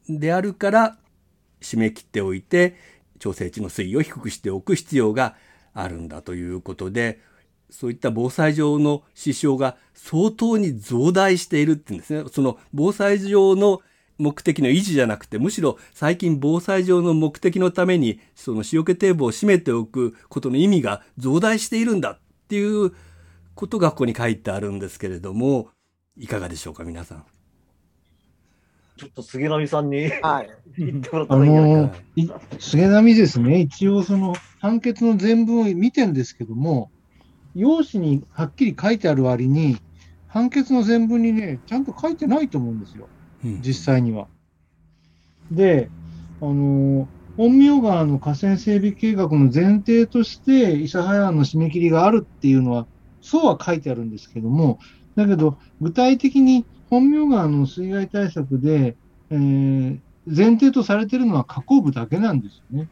[0.09, 0.99] であるから、
[1.61, 2.77] 締め切っておいて、
[3.19, 5.37] 調整値の水位を低くしておく必要が
[5.75, 7.21] あるんだということで、
[7.71, 12.25] そういった防災上の支障が相当に増大しているって言うんですね。
[12.31, 13.81] その防災上の
[14.19, 22.93] 目的の維持じゃなくて、むしろ最近防災上の目的のために、その塩気堤防を閉めておくことの意味が増大しているんだっていう
[23.55, 25.69] ことがここに書いてあるんですけれども、
[26.17, 27.25] いかがでしょうか、皆さん。
[28.97, 30.51] ちょっと杉並さんにはい。
[30.77, 31.87] 言ってもらったあらいいんじゃないかな。
[31.87, 36.91] のい菅波ですね、一応その判決の全文を見てんですけども、
[37.59, 39.77] 用紙にはっきり書いてある割に、
[40.29, 43.09] 判決の全文にね、ちゃんと書いてないと思うんですよ、
[43.45, 44.29] うん実際には。
[45.51, 45.91] で、
[46.41, 52.87] あの、本名川の河川整備計画の前提として、諫早湾の締め切りがあるっていうのは、
[53.21, 54.79] そうは書いてあるんですけども、
[55.17, 58.97] だけど、具体的に本名川の水害対策で、
[59.31, 59.99] えー
[60.31, 62.89] 前提とされてるのは河口部だけなんですよね。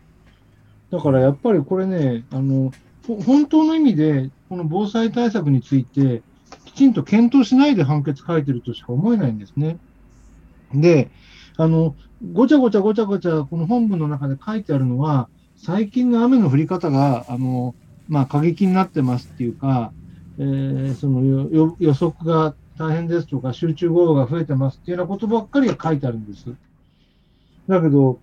[0.90, 6.22] だからやっぱりこれね、あの、ほ本当の意味で、この防災対策について、
[6.64, 9.78] きちんと検討しないで判決書いてるとしか思えないんですね。
[10.72, 11.10] で、
[11.56, 11.96] あの、
[12.32, 17.74] ごちゃごちゃごちゃごちゃ、この本文の中で書いてあるのは、最近の雨の降り方が、あの、
[18.08, 19.92] まあ、過激になってますっていうか、
[20.38, 21.22] えーその
[21.78, 26.56] 予測が大変ですとか、集中豪雨が増えてますっていうようなことばっかりが書いてあるんです。
[27.68, 28.20] だけど、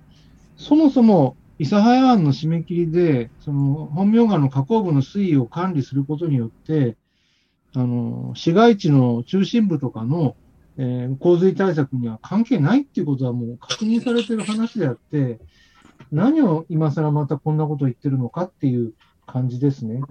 [0.56, 6.98] そもそも、諫早湾の締め切りで、その本名川の河口部の水位を管理することによって、
[7.76, 10.36] あの、市街地の中心部とかの、
[10.78, 15.40] えー洪水対策には関係ないっていうことはもう確認されてる話であって、
[16.12, 18.94] 何を今更またこんなことを言ってるのかっていう
[19.28, 20.02] 感じですね。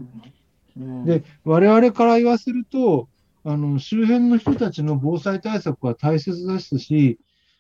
[0.77, 3.09] うんで、我々から言わせると、
[3.45, 7.19] あの、周辺の人たちの防災対策は大切ですし、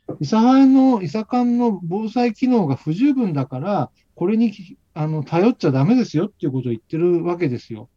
[0.08, 4.52] 諫早の、伊佐間の防災機能が不十分だから、これに
[4.94, 7.88] あの頼っちゃダメですよっていうことを言ってるわけですよ。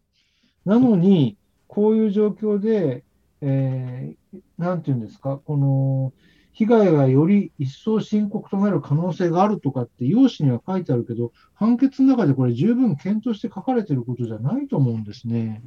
[0.66, 1.38] なのに、
[1.68, 3.04] こういう状況で、
[3.42, 6.14] えーなんていうんですか、この、
[6.54, 15.62] 被害がより一層深刻となる可能性があるとかって、用紙には書いてあるけど、判決の中でこれ十分検討して書かれてることじゃないと思うんですね。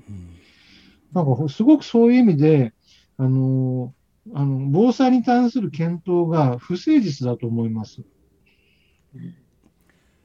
[1.13, 2.73] なんかすごくそういう意味で、
[3.19, 3.93] あの、
[4.35, 8.03] あの防災に対する検討が不誠実だと思います。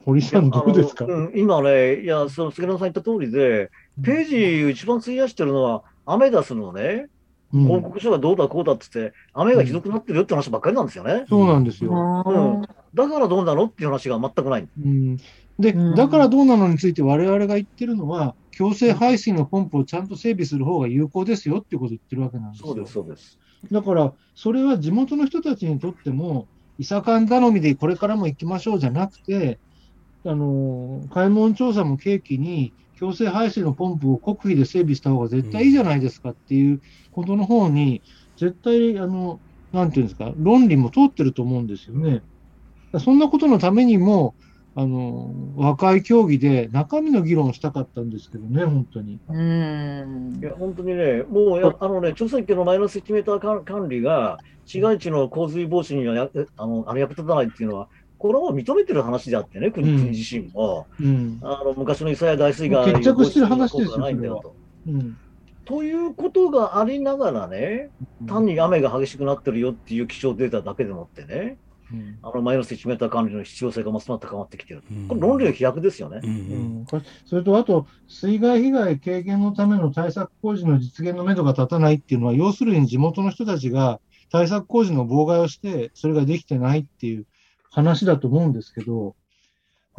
[0.04, 1.06] 堀さん、どうですか？
[1.06, 3.70] うん今ね、いや、その杉野さん言った通りで、
[4.02, 7.06] ページ一番費やしてるのは、アメダスのね、
[7.54, 11.24] うん報告書がどうだこうだって言って、雨がひどくなってるよって話ばっかりなんですよね。
[11.28, 11.92] そうなんですよ。
[12.26, 12.62] うん
[12.94, 14.68] だからどうなのっていう話が全くない。
[14.78, 15.16] うん、
[15.58, 22.68] で、うんだからどうなのについて我々が言ってるのは、強制排水のポンプをちゃんと整備する方が有効ですよっていうことを言ってるわけなんですよ。
[22.68, 23.38] そうです、そうです。
[23.70, 26.48] だから、それは地元の人たちにとっても、
[26.78, 29.60] 伊佐間頼みでこれからも行きましょうじゃなくて、
[30.24, 38.02] あの、開門調査も契機に、強制排水のポンプを国費で整備した方が絶対いいじゃないですかっていうことの方に、
[38.38, 39.40] 絶対、あの、
[39.72, 42.22] なんていうんですか、論理も通ってると思うんですよね。
[43.00, 44.36] そんなことのためにも、
[44.76, 49.20] あの、和解協議で中身の議論をしたかったんですけどね、本当に。
[49.28, 60.86] うんいや、本当にね、もうや、あのね、調査機のマイナス1メーター管管理が、市街地の洪水防止にはやあのあの役立たないっていうのは、これはもう認めてる話であってね、国,、うん国自身も。
[60.98, 61.38] うん。
[61.42, 64.56] あの昔の伊佐屋大水害決着してる話ですよないんだよと。
[64.88, 65.16] うん。
[65.64, 67.90] ということがありながらね、
[68.26, 71.58] 単に雨が激しくなってるよっていう気象データだけでもってね、
[71.92, 74.82] うんあのマイナス1メーター管理の必要性がますます高まってきてる。
[74.90, 76.20] うんこれ論理の飛躍ですよね。
[76.22, 76.86] うん
[77.26, 87.26] それと、あと、水害被害軽減のための対策工事の実現のめどが立たないっていうのは、要するに地元の人たちが対策工事の妨害をして、それができてないっていう
[87.70, 89.14] 話だと思うんですけど、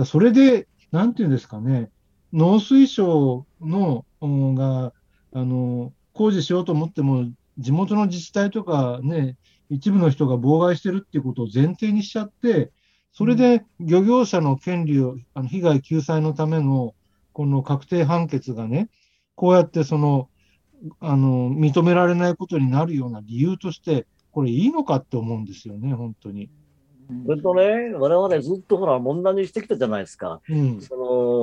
[0.03, 1.89] それで、なんていうんですかね、
[2.33, 4.93] 農水省の、うんが、
[5.33, 7.25] あの、工事しようと思っても、
[7.57, 9.37] 地元の自治体とかね、
[9.69, 12.71] 一部の人が妨害してるっていうことを前提にしちゃって、
[13.11, 16.93] それで漁業者の権利を、あの被害救済のための、
[17.33, 18.89] この確定判決がね、
[19.35, 20.29] こうやってその、
[20.99, 26.49] あの、認められないことになるような理由として、これいいのかって思うんですよね、本当に。
[27.25, 30.41] それとね、我々ずっとほら問題にしてきたじゃないですか。
[30.49, 30.81] うん。
[30.81, 30.95] そ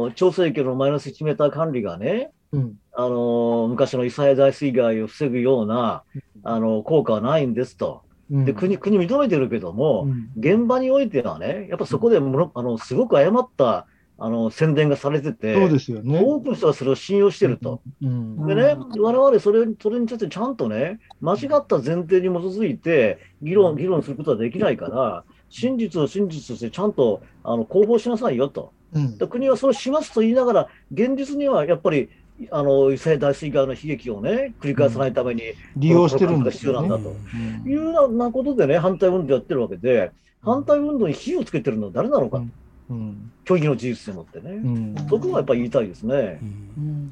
[0.08, 2.74] の調整域のマイナス1メーター管理がね、うん。
[2.92, 6.02] あの昔の伊佐屋大水害を防ぐような
[6.42, 8.02] あの効果はないんですと。
[8.32, 8.44] うん。
[8.44, 13.86] で国国認めてるけども、うん現場においてはね、やっぱそこでものあのすごく誤った
[14.18, 16.22] あの宣伝がされてて、そうですよね。
[16.24, 17.82] 多くの人がそれを信用してると。
[18.02, 18.46] うん。
[18.46, 28.72] でね、我々それそれについてちゃんとね、間違った前提に基づいて議論議論することはできないから、真実を真実としてちゃんとあの公表しなさいよと。
[28.92, 29.18] うん。
[29.18, 32.08] で国はそうしますと言いながら、現実にはやっぱり、
[32.50, 35.42] あの伊勢大水害の悲劇をね、繰り返さないために、
[35.76, 36.88] 利用してるんですよね。
[36.88, 37.16] 必要なんだと。
[37.64, 42.42] うんいうようなことでね、反対運動やってるわけで、反対運動に火をつけてるのは誰なのか、
[42.90, 43.30] うん。
[43.46, 44.94] 虚偽の事実でもってね、うん。
[45.08, 46.44] そこはやっぱり言いたいですねう。
[46.44, 47.10] んうん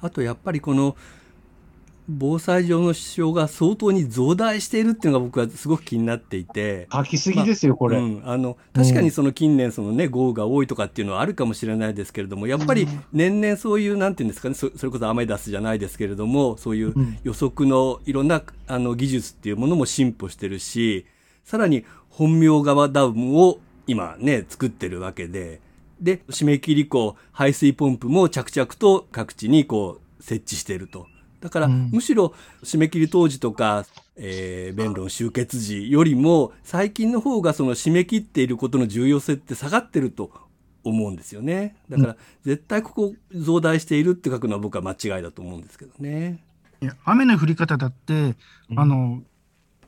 [0.00, 0.96] あとやっぱりこの
[2.08, 6.86] 防災上の支障が相当に増大しているっていうのが僕はすごく気になっていて。
[6.92, 7.96] 書きすぎですよ、これ。
[7.96, 21.06] うん、あの確かにその近年そのね豪雨が多いとかっていうのはあるかもしれないですけれどもやっぱり年々そういうなんていうんですかねそそれこそアメダスじゃないですけれどもそういううん予測のいろんなあの技術っていうものも進歩してるし
[21.42, 25.60] さらに本名川ダムを今ね作ってるわけで
[26.00, 31.06] で締め切り口排水ポンプも着々と各地にこう設置していると。
[31.44, 31.90] だから、うん。
[31.92, 33.84] むしろ締め切り当時とか、
[34.16, 40.30] えー弁論終結時よりも最近の方がその締め切っていることの重要性って下がってると
[40.84, 41.76] 思うんですよね。
[41.90, 46.42] だから、絶対ここ増大しているって書くのは僕は間違いだと思うんですけどね。
[46.80, 48.36] いや雨の降り方だって、
[48.70, 48.80] うん。
[48.80, 49.22] あの、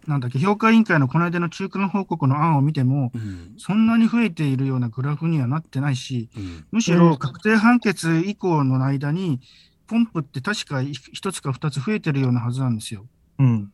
[0.06, 3.54] なんだっけ、評価委員会のこの間の中間報告の案を見ても、うん。
[3.56, 6.64] そんなに増えているようなグラフにはなってないし、うん。
[6.70, 9.40] むしろ確定判決以降の間に、
[9.86, 13.06] ポンプって確か一つか二つ増えてるようなはずなんですよ。
[13.38, 13.72] うん。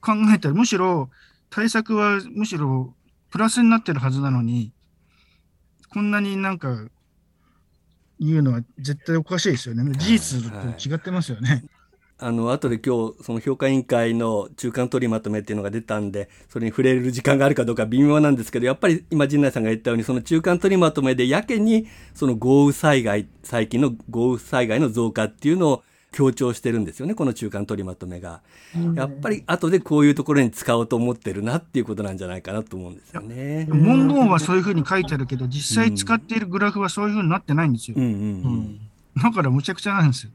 [0.00, 1.10] 考えたら、むしろ
[1.50, 2.94] 対策はむしろ
[3.30, 4.72] プラスになってるはずなのに、
[5.90, 6.88] こんなになんか
[8.20, 9.90] 言うのは絶対おかしいですよね。
[9.96, 11.64] 事実と違ってますよね。
[12.20, 28.40] あの後で今日その評価委員会の中間取りまとめっていうのが出たんでそれに触れる時間があるかどうか微妙なんですけどやっぱり今陣内さんが言ったようにその中間取りまとめでやけにその豪雨災害最近の豪雨災害の増加っていうのを強調してるんですよねこの中間取りまとめが。
[28.94, 33.66] やっぱり後でこういうところに使おうと思ってるなっていうことなんじゃないかなと思うんですよね。
[33.68, 38.04] 文言はそういうふうに書いてあるけど、実際使っているグラフはそういうふうになってないんですようん。
[38.04, 38.22] うんううん
[38.60, 38.80] ん。
[39.22, 40.32] だからむちゃくちゃなんですよ。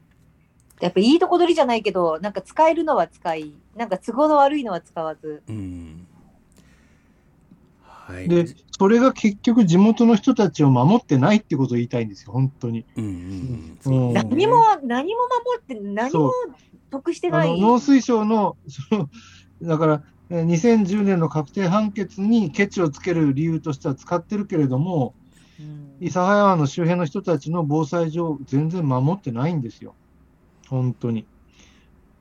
[0.84, 5.42] やっぱいいとこ取りじゃないけど、なんか使えるのは使い、なんか都合の悪いのは使わず。
[5.48, 6.06] うん
[7.80, 8.28] はい。
[8.28, 8.44] で、
[8.78, 12.84] それが結局地元の人たちを守ってないってことを言いたいんですよ、本当に。
[12.96, 16.32] うんうんうんうんそうですね何も、何も守って、何も
[16.90, 17.48] 得してない。
[17.48, 19.08] あの農水省の、その、
[19.62, 25.14] だから、えー2010年の確定判決にケチをつける理由としては使ってるけれども、
[25.58, 29.94] うん諫早湾の周辺の人たちの防災上、全然守ってないんですよ。
[30.74, 31.24] 本当に。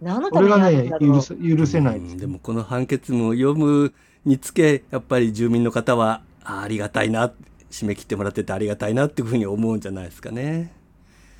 [0.01, 2.17] 何のためにこれがねあるんだ、ろう許せ許せないですうん。
[2.19, 3.93] でもこの判決文を読む
[4.25, 7.31] につけやっぱり住民の方はあありがたいな
[7.71, 10.71] 締め切ってもらっててありがたいなっていうふうに思うんじゃないですかね。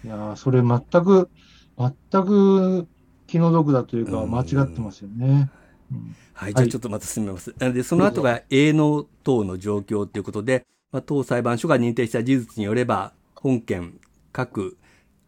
[0.04, 1.30] いやーそれ全く、
[1.78, 2.88] 全く
[3.28, 5.50] 気の毒だというか、うん間違ってますよね。
[5.92, 7.54] うんはい、はいじゃあちょっとまた進めます。
[7.58, 14.00] で、その後が営農等の状況ということで、まあ、当裁判所が認定した事実によれば、本件
[14.32, 14.78] 各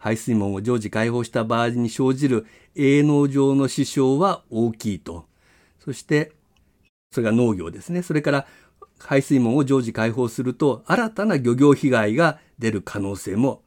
[0.06, 2.46] 排水門を常時開放した場合に生じる
[2.76, 5.26] 営農上の支障は大きいと。
[5.80, 6.32] そして、
[7.12, 8.04] それが農業ですね。
[8.04, 8.48] それから
[9.00, 13.64] 排水門を常時開放すると、新たな漁業被害が出る可能性も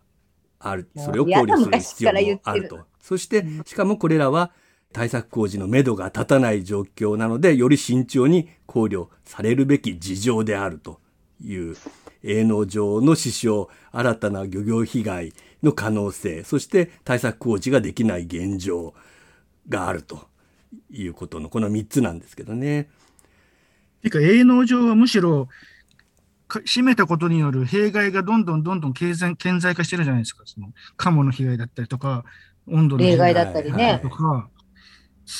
[0.60, 0.88] ある。
[0.96, 2.78] それを考慮する必要もあると。
[3.02, 4.52] そして、しかもこれらは
[4.92, 11.00] 対策工事の目処が立たない状況なので、より慎重に考慮されるべき事情であると
[11.42, 11.74] いう、
[12.22, 15.32] 営農上の支障、新たな漁業被害
[15.62, 18.94] の可能性、そして対策工事ができない現状
[19.68, 20.28] があると
[20.90, 22.88] いうことの、この3つなんですけどね。
[24.02, 25.48] ていうか、営農上はむしろ、
[26.46, 30.44] か閉めたことによる弊害がどんどんどんどん経済顕在化してるじゃないですか。
[30.46, 32.24] その、カモの被害だったりとか、
[32.66, 34.00] 温度の被害だったりね。
[34.02, 34.48] とか。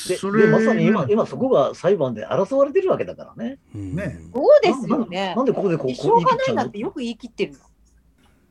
[0.06, 3.58] でそれでまさに今、今そこが裁判で争われてるわけだからね。
[3.74, 5.42] うんねそうですよねな。
[5.42, 7.52] んでここでこう、しょうがないなんてよく言い切ってる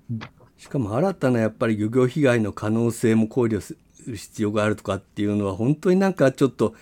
[0.09, 0.27] の？
[0.57, 3.77] しかも新たなやっぱり漁業被害の可能性も考慮す
[4.07, 6.73] る必要があるとかっていうのは本当になんかちょっと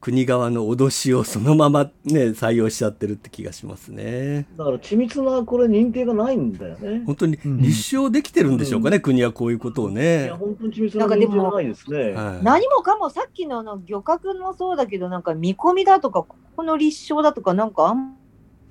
[0.00, 4.46] 国側の脅しをそのままね採用しちゃってるって気がしますね。
[4.56, 7.02] だから緻密なこれ認定がないんだよね。
[7.06, 10.36] 本当に立証できてるんでしょうかね、国はこういうことをいねや、。
[10.36, 12.12] 本当に緻密な認定がないですね。
[12.12, 18.14] はい何もかもさっきのあの漁獲もそうだけど、なんか見込みだとか、ここの立証だとか、なんかあん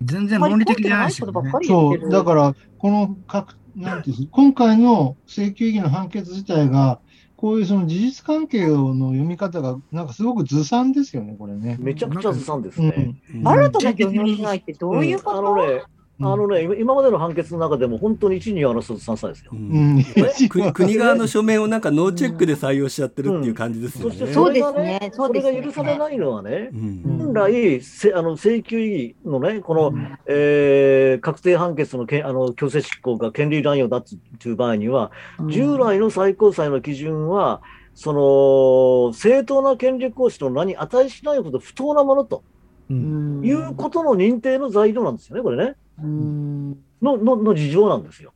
[0.04, 2.10] 全然論理的じゃないですよねそう、る。
[2.10, 6.99] だから、この各、なんていうんです今回の請求議の判決自体が、
[7.36, 11.78] こういうその事実関係の読み方が、なんかすごくずさんですよね、これね。
[11.80, 13.15] めちゃくちゃずさんですね。
[13.32, 13.39] うん。
[13.39, 15.84] うん新たな漁業被害ってどういうこと、あのね、
[16.20, 19.51] あのね、今今までの判決の中でも本当に一二を争うずさんさですよ。
[19.53, 19.55] う。
[19.55, 19.97] うん。
[19.99, 20.03] ん。
[20.49, 24.15] 国国側の書面をなんかノーチェックで採用しちゃってるっていう感じですよね。
[24.15, 24.99] そしてそれがですね。
[24.99, 25.51] ね、そうですね。
[25.51, 27.18] それが許されないのはね、うん。
[27.20, 29.93] 本来、せあの請求意義のね、この、
[30.26, 34.15] えー確定判決のけあの強制執行が権利乱用だと
[34.49, 35.11] いう場合には、
[35.47, 37.61] 従来の最高裁の基準は、
[37.93, 42.43] その正当な権利行使の名に値しないほど不当なものと
[42.89, 43.41] うん。
[43.43, 45.76] いうことの認定の材料なんですよね、これね。
[46.02, 46.72] うん
[47.02, 48.34] ののの事情なんですよ。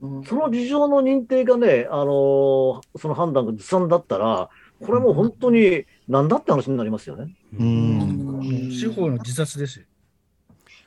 [0.00, 4.50] うんその事情の認定がね、あのーその判断がずさんだったら、
[4.80, 7.34] これもう本当になんだって話になりますよね。
[7.58, 8.70] うん。
[8.70, 9.86] 司法の自殺ですよ。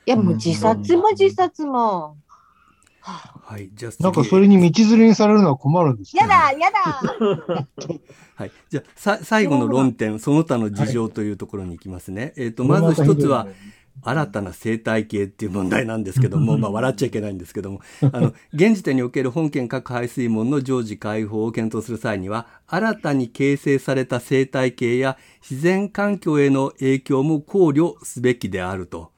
[0.05, 2.17] いや、もう自殺も自殺も。
[3.09, 7.01] はい、じゃなんかそれに道連れにされるのは困るんですやだ、やだ。
[8.35, 12.33] はい、じゃあさ最後の論点その他の事情というところに行きますね。
[12.35, 13.47] えっ、とまず一つは
[14.03, 17.81] 新たな生態系っていう問題なんですけども、まあ笑っちゃいけないんですけども、
[18.11, 29.11] あの、現時点における本県各排水門の常時開放を検討する際には、新たに形成された生態系や自然環境への影響も考慮すべきであると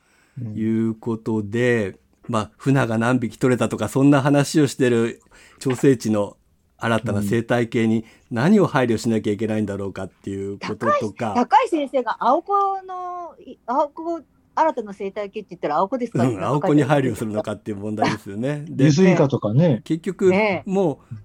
[0.56, 5.22] いうことで、まあ、船が何匹取れたとか、そんな話をしてる
[5.60, 6.38] 調整地の
[6.78, 12.54] 新たな生態系に何を配慮しなきゃいけないんだろうかっていうこととか、高井先生が青子
[12.84, 14.22] の、い青子、
[14.60, 18.66] 新たな生態系って言ったら青子ですか、うん、青子に配慮するのかっていう問題ですよね。
[18.68, 19.82] で利、水化とかね。
[19.84, 21.16] 結局、ねもう、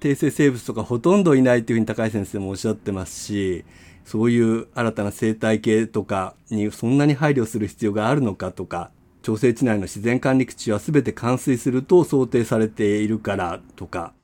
[0.00, 3.64] 定性生物とかほとんどいないっていうふうに高井先生もおっしゃってますし、
[4.04, 8.90] そういう新たな生態系とかにそんなに配慮する必要があるのかとか、
[9.22, 14.14] 調整地内の自然管理地は全て冠水すると想定されているからとか、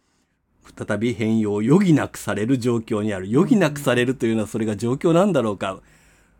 [0.76, 3.28] 再び変容を余儀なくされる状況にある。
[3.32, 5.80] 余儀なくされるというのはそれが状況なんだろうか。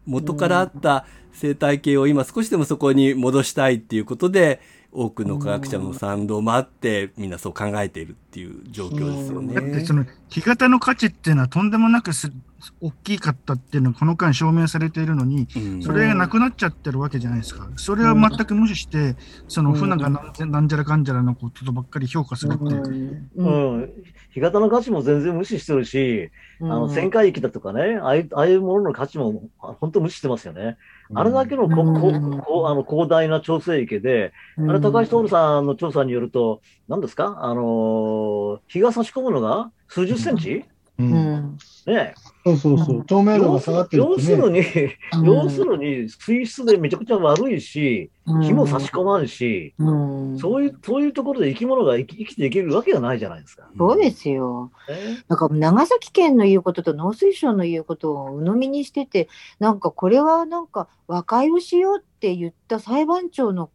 [0.07, 1.05] 元からあった
[1.37, 4.61] 生態系を今少しでもそこに戻したいっていうことで、
[4.93, 9.55] 多くの科学者の賛同もあって、みんなそう考えているっていう状況ですよね。
[9.55, 12.33] だってその干潟の価値っていうのはとんでもなくす
[12.81, 15.83] 大きかったっていうのがこの間証明されているのに、うん。
[15.83, 17.69] それがなくなっちゃってるわけじゃないですか。
[17.77, 19.17] それは全く無視して、
[19.49, 23.29] その船がなんぜなんじゃらかんじゃらのことばっかり評価するっていう。
[23.37, 23.83] ううん。
[23.83, 23.91] ん。
[24.31, 26.31] 干潟の価値も全然無視してるし、
[26.61, 30.79] あの、旋回域だとかね、ああいうああいうものの価値もあ本当無視してますよね。
[31.15, 37.39] あれだけのこここあの広大な調整池で、あれ、高橋徹さんの調査によると、何ですか？
[37.43, 40.65] あのー日が差し込むのが数十センチ、
[40.99, 41.03] う。
[41.03, 41.09] うん。
[41.13, 42.15] んね
[42.47, 43.05] そうそうそう。
[43.05, 44.23] 透明度要が下がってるね。
[44.23, 48.11] するに、うん要するに、水質でめちゃくちゃ悪いし、
[48.43, 53.69] 日も差し込まんし、うんそういう、そういうところで生き物が生き生きていけるわけがないじゃないですか。
[53.77, 54.71] そうですよ。
[54.89, 59.29] ねなんか長崎県の言うことと農水省の言うことを鵜呑みにしてて、
[59.59, 63.71] なんかこれはなんか和解をしようって言った裁判長の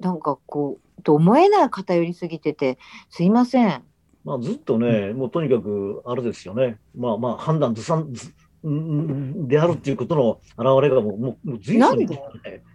[0.00, 2.78] なんかこう、と思えない偏りすぎてて、
[3.10, 3.82] すいません。
[4.26, 6.78] まあ、ずっとね、もうとにかく、あれですよね。
[6.96, 8.32] まあまあ、判断ずさん、ず
[8.68, 12.18] んであるっていうことの表れがもう、もう、もう随所に、ね、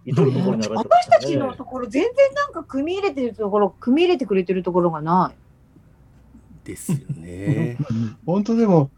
[0.06, 6.64] 至るところに現れてます私たちねのところ、全然なんか組み入れてるところ、組み入れてくれてるところがない。
[6.64, 7.78] ですよね。
[8.26, 8.89] 本当でも、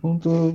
[0.00, 0.54] 本当、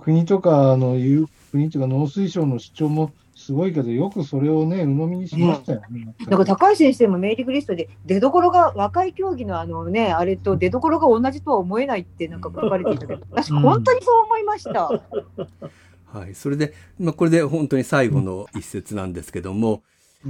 [0.00, 3.10] 国とかの言う、国とか農水省の主張も
[3.46, 6.16] すごいけど、よくそれをね、鵜呑みにしましたよね。
[6.26, 14.90] なんか高橋先生もメールリストで出所が若い競技のあのねあれと出所が同じとは思えないってなんか書かれていたけど 私うん本当にそう思いました。
[16.12, 16.34] はい。
[16.34, 19.82] それで、まあ、これで本当に最後の一節なんですけども、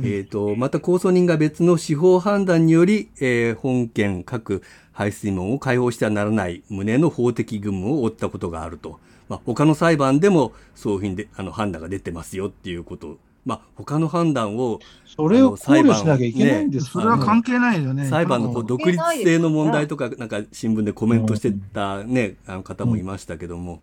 [0.02, 4.62] えっ、と、また控訴人が別の司法判断により、えー本件各
[4.92, 9.00] 排水門を開放してはならない旨の法的義務を負ったことがあると。
[9.28, 13.18] まあ、他の裁判でもそういうふうにであの判断が出てますよっていうこと。
[13.46, 17.04] まあ、他の判断をそれを考慮しなきゃいけないんですね。
[17.04, 18.06] れは関係ないよね。
[18.06, 23.82] 裁判のこううん独立性の問題とか、なんか新聞でコメントしてたね、あの方もいましたけども、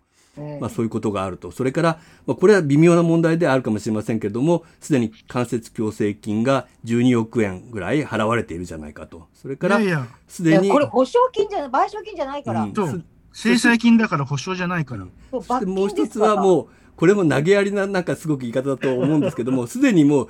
[0.60, 1.50] まあそういうことがあると。
[1.50, 9.28] それから、まあこれは微妙な問題であるかもしれませんけれども、すでに間接強制金が12億円ぐらい払われているじゃないかと。
[9.32, 13.04] それからいやい、や、いやすでに、これ保証金じゃない賠償金じゃないから、うん
[13.34, 15.06] 制裁金だから保証じゃないから。
[15.32, 16.66] そうそして罰もう一つはもう、
[16.96, 20.28] これも投げやりな、なんかすごく言い方だと思うんですけども、すでにもう、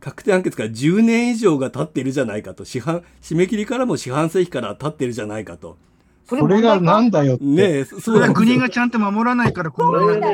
[0.00, 2.64] 確定判決から10年以上が経っているじゃないかと。
[2.64, 5.78] 市販、締め切りからも四半世紀から経っているじゃないかと。
[6.26, 7.44] そそれがなんだよって。
[7.44, 10.28] ねえ、そそれは国がちゃんと守らないから、こんな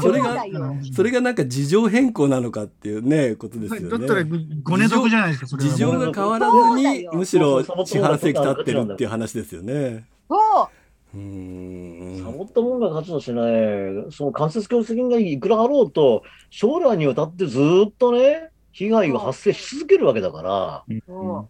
[0.00, 0.44] それが
[0.92, 3.90] それがなんか事情変更なのかっていうね、ことですよね。
[3.90, 4.24] だったら
[4.62, 5.70] ご寝床じゃないですか、それは。
[5.70, 10.04] 事情が変わらずに、むしろ四半世紀経ってるっていう話ですよね。
[10.28, 10.79] そう
[11.14, 12.22] うーん。
[12.24, 17.58] サボったもんが勝ちとしてね、その間接強制金がいくらあろうと、将来にわたってず
[17.88, 21.48] っとね、被害が発生し続けるわけだから、そ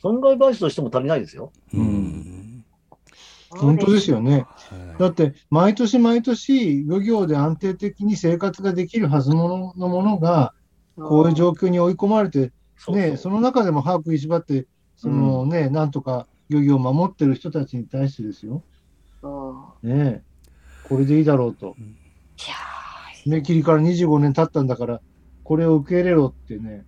[0.00, 1.52] 損害賠償としても足りないですよ。
[1.74, 2.64] うん。
[3.52, 4.32] う本当ですよね。
[4.32, 4.42] はい
[4.98, 10.52] だって、毎年毎年、漁業で安定的に生活ができるはずののものが、
[10.94, 18.62] こういう状況に追い込まれて、そうね、その中でも歯食いしばって、そのね、なんとか漁業を守ってる人たちに対してですよ。
[19.82, 20.22] ね
[20.88, 21.76] これでいいだろうと。
[21.78, 22.54] いや
[23.24, 25.00] 締め切りから25年経ったんだから、
[25.44, 26.84] これを受け入れろってね。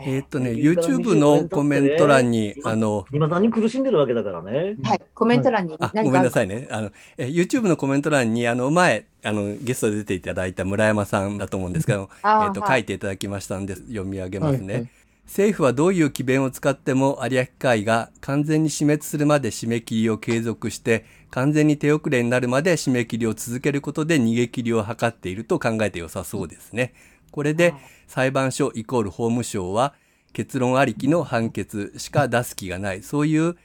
[0.00, 4.76] えーっとね、YouTube のコメント欄に、あの、今何苦しんでるわけだからね。
[4.80, 6.44] ーはい、コメント欄にごめんなさい。
[6.44, 6.68] いね。
[6.70, 14.66] あの、え YouTube のコメント欄に、あの、前、あの、ゲストで出ていただいた村山さんだと思うんですけど、えっと、はい書いていただきましたんで、読み上げますね。
[14.66, 14.90] はいはい
[15.28, 26.94] 政府はどういう奇弁を使っても有明海が完全に死滅するまで締め切りを継続して、完全に手遅れになるまで締め切りを続けることで逃げ切りを図っていると考えて良さそうですね。
[27.30, 27.74] これで
[28.06, 29.92] 裁判所イコール法務省は
[30.32, 33.58] 結論ありきの判決しか出す気がない、そういう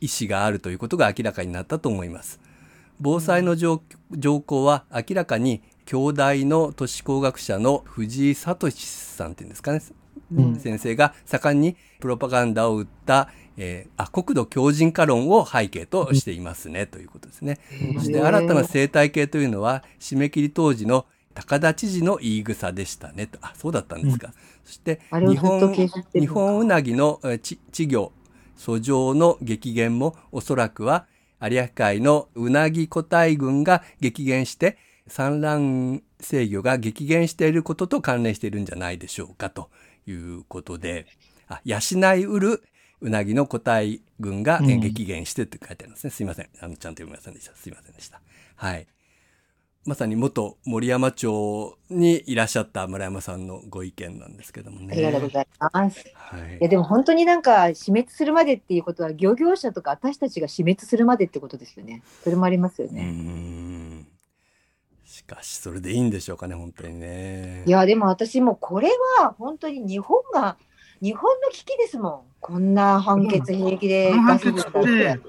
[0.00, 2.40] 意思があるということが明らかになったと思います。
[2.98, 3.82] 防災の条
[4.40, 9.82] 項は明らかに京大の都市工学者の藤井聡さんっていうんですかね、
[10.58, 17.58] 先生が盛んにプロパガンダを打った、えーあ国土強靭化論を背景としていますね、ということですね。
[17.94, 23.38] そして新たな生態系というのは締め切り当時の高田知事の言い草でしたねと。
[23.42, 24.32] あ、そうだったんですか。
[24.64, 25.74] そして日本
[26.14, 28.12] 日本うなぎの稚魚
[28.56, 31.06] 遡上の激減もおそらくは
[31.40, 39.70] 有明海のうなぎ個体群が激減して産卵制御が激減していることと関連しているんじゃないでしょうかと
[40.10, 41.06] いうことで、
[41.48, 41.78] あ、養
[42.14, 42.62] いうる
[43.00, 46.10] うなぎの個体群が、激減してって書いてあるんですね。
[46.10, 46.48] すいません。
[46.60, 47.54] あの、ちゃんと読みませんでした。
[47.54, 48.20] すいませんでした。
[48.56, 48.86] はい。
[49.88, 54.92] まさに元森山町にいらっしゃった村山さんのご意見なんですけどもね。
[54.92, 56.04] ありがとうございます。
[56.14, 56.68] はいいや。
[56.68, 62.02] でも本当になんか死滅するまでっていうことは漁業者とか私たちが死滅するまでってことですよね。
[62.22, 63.67] それもありますようーね。
[65.18, 65.20] ん。
[65.20, 67.64] しかし、それでいいんでしょうかね、本当にね。
[67.66, 68.88] いやでも私もこれ
[69.20, 70.56] は本当に日本が
[71.00, 72.20] 日本の危機ですもん。
[72.40, 75.20] こんな判決平気でこの判出すん決だって、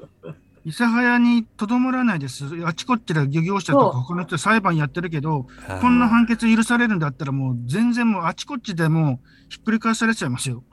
[0.66, 2.46] 諫早にとどまらないです。
[2.66, 9.20] あちこちで漁業者とか他の人裁判やってるけど、はいこんな判決許されるんだったらもう全然もうあちこちでもう
[9.50, 10.64] ひっくり返されちゃいますよ。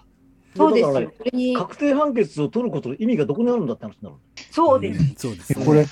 [0.57, 1.13] そうですよ
[1.59, 4.17] 確定判決を取ることの意味がどこにあるんだって話になる。
[4.51, 5.03] そうです。
[5.03, 5.65] んそうですね。
[5.65, 5.87] これ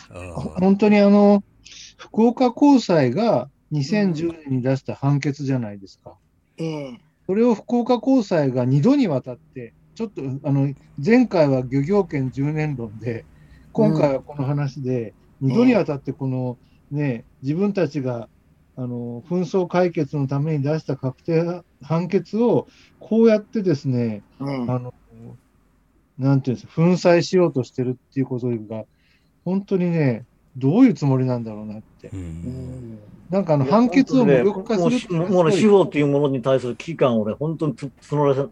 [0.58, 1.44] 本当にあの、
[1.96, 6.16] 福岡高裁が2010年に出した判決じゃないですか。
[6.58, 7.00] ええ。
[7.26, 10.74] それを福岡高裁が2度にわたって、ちょっと、あの、
[11.04, 13.24] 前回は漁業権10年論で、
[13.72, 16.58] 今回はこの話で、2度にわたってこの、
[16.90, 18.28] ね、自分たちが、
[18.76, 22.66] あの、紛争解決のために出した確定判決を、
[22.98, 24.92] こうやってですね、ねあの、
[26.18, 28.84] なんていうんですか、粉砕しようとしてるっていうことが、
[29.44, 30.24] 本当にね、
[30.56, 32.08] どういうつもりなんだろうなって。
[32.08, 32.10] う。。
[32.14, 32.20] うん。
[32.20, 32.98] ん
[33.30, 35.52] なんかあの判決を無もうもうね、すごい。
[35.52, 38.42] 司法っていうものに対する危機感をね、本当につ募らせ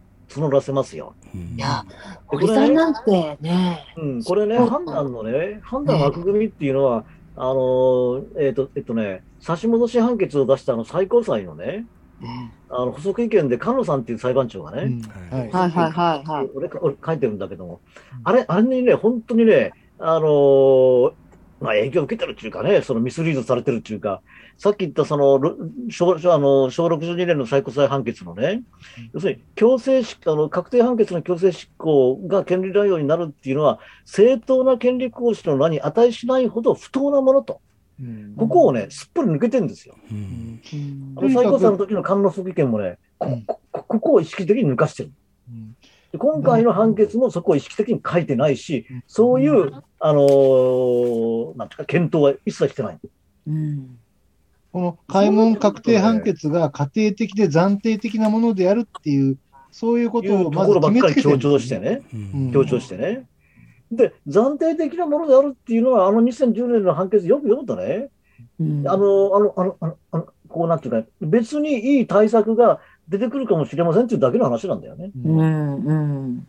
[0.40, 1.14] 募らせますよ。
[1.34, 1.40] うん。
[1.56, 1.84] いや、
[2.26, 7.04] こ堀さんなんてね、うん、これね、判断のね、判断の枠組みっていうのは、
[7.36, 11.86] あの、えっ、と、えっとね、差し戻し判決を出したあの最高裁のね、
[12.70, 15.02] あの補足意見で菅野さんっていう裁判長がね、うん。
[15.38, 15.50] はい。
[15.50, 16.50] はいはいはいはい。
[16.54, 17.80] 俺俺書いてるんだけども、
[18.24, 21.12] あれ、あれにね、本当にね、あのー
[21.62, 24.20] まあ、影響を受けてるっていうかね、そのミスリードされてるっていうか、
[24.58, 25.56] さっき言ったその、ろ
[25.90, 28.62] 小あの小62年の最高裁判決のね、
[29.14, 37.60] 要するに強制執あの確定判決の強制執行が権利乱用になるっていうのは、正当な権利行使の名に値しないほど不当なものと、
[38.00, 38.34] うん。
[38.36, 39.96] ここをね、すっぽり抜けてるんですよ。
[40.10, 40.60] うん。
[41.16, 45.12] あの最高裁の時の菅野副意見もね、こここここを意識的に抜かしてる。
[46.18, 52.98] 今回の判決もそこを意識的に書いてないし、そういう、あのーなんていうか、検討は一切してない。
[53.46, 53.98] うん。
[54.72, 59.38] この開門確定判決が家庭的で暫定的なものであるっていう、
[59.70, 61.38] そういうことをまずころばっかり決めつけてる。
[61.38, 62.52] 強調してね、うん。
[62.52, 63.26] 強調してね。
[63.90, 68.08] で、暫定的なものであるっていうのは、あの2010年の判決よく読むとね、
[68.60, 68.88] うん。
[68.88, 75.10] あの、あの、あの、あの、あのこうなんていうか、別にいい対策が出てくるかもしれませんっていうだけの話なんだよね。
[75.24, 76.46] うんうん。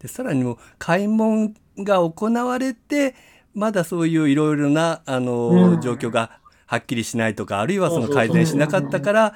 [0.00, 3.14] でさらにもう開門が行われて
[3.54, 9.34] まだそういういろいろなあの、うん状況がはっきりしないとかあるいはその改善しなかったから。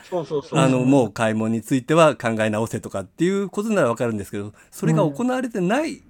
[0.53, 6.03] あのもう開門については考え直せとかっていうことならわかるんですけどそれが行われてない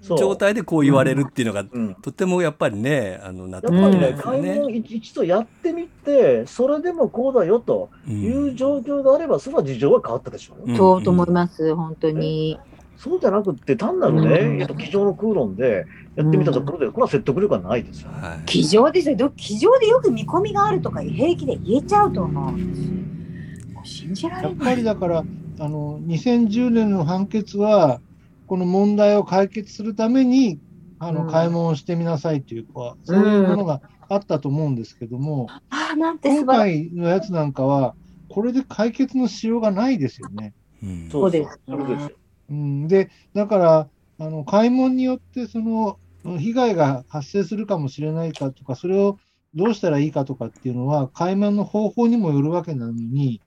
[0.00, 4.54] 状態でこう言われるっていうのが、うんとってもやっぱりねあの納やっ得ぱりね、できますよ開ね。
[4.60, 10.64] 門一一度やってみて、それでもこうだよという状況があれば、それは事情は変わったでしょうよ。
[10.68, 12.58] うんそうと思います、本当に。
[12.96, 15.84] そうじゃなくって、単なるね、うんやっぱ机上の空論で
[16.16, 18.10] やってみたところで、これは説得力はないですよ。
[18.10, 19.16] はい机上ですよ。
[19.16, 22.52] ど机上でよく見込みがあるとか平気で言えちゃうと思う。
[22.52, 24.76] もう信じらやっぱれない。
[24.76, 25.24] りだから、
[25.58, 28.00] あの、2010年の判決は、
[28.46, 30.60] この問題を解決するために、
[30.98, 36.56] あの、うん開門をしてみなさいというか、そういうものがあったと思うんですけども、ああ、なんて素今。
[36.56, 37.96] 回のやつなんかは、
[38.28, 40.54] これで解決のしようがないですよね。
[40.82, 42.18] うんそうですそうですよ。
[42.50, 45.98] うん、で、だから、あの、開門によって、その、
[46.38, 49.18] 被害が発生するかもしれないかとか、それを
[49.54, 53.42] どうしたらいいかとかっていうのは、開門の方法にもよるわけなのに、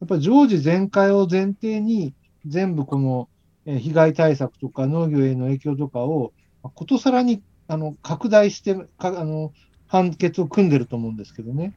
[0.00, 2.14] やっぱり常時全開を前提に、
[2.46, 3.37] 全部この、えー
[3.80, 9.52] 被害対策とか農業への影響とかを、ことさらに、あの、拡大して、かあの、
[9.86, 11.74] 判決を組んでると思うんですけどね。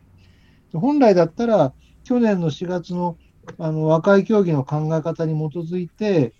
[0.74, 3.20] 本来だったら、去年の4月の、
[3.58, 6.36] あの、和解協議の考え方に基づいて、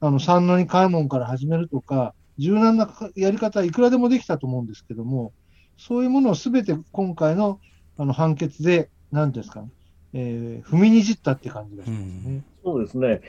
[0.00, 5.34] あの、三の二開門から始めるとか、柔軟なかやり方はいくらでもできたと思うんですけども、
[5.78, 7.60] そういうものをすべて今回の
[7.96, 9.66] あの判決で、なんていうんですか、
[10.12, 12.44] えー踏みにじったって感じがしますね。
[12.64, 13.20] そうですね。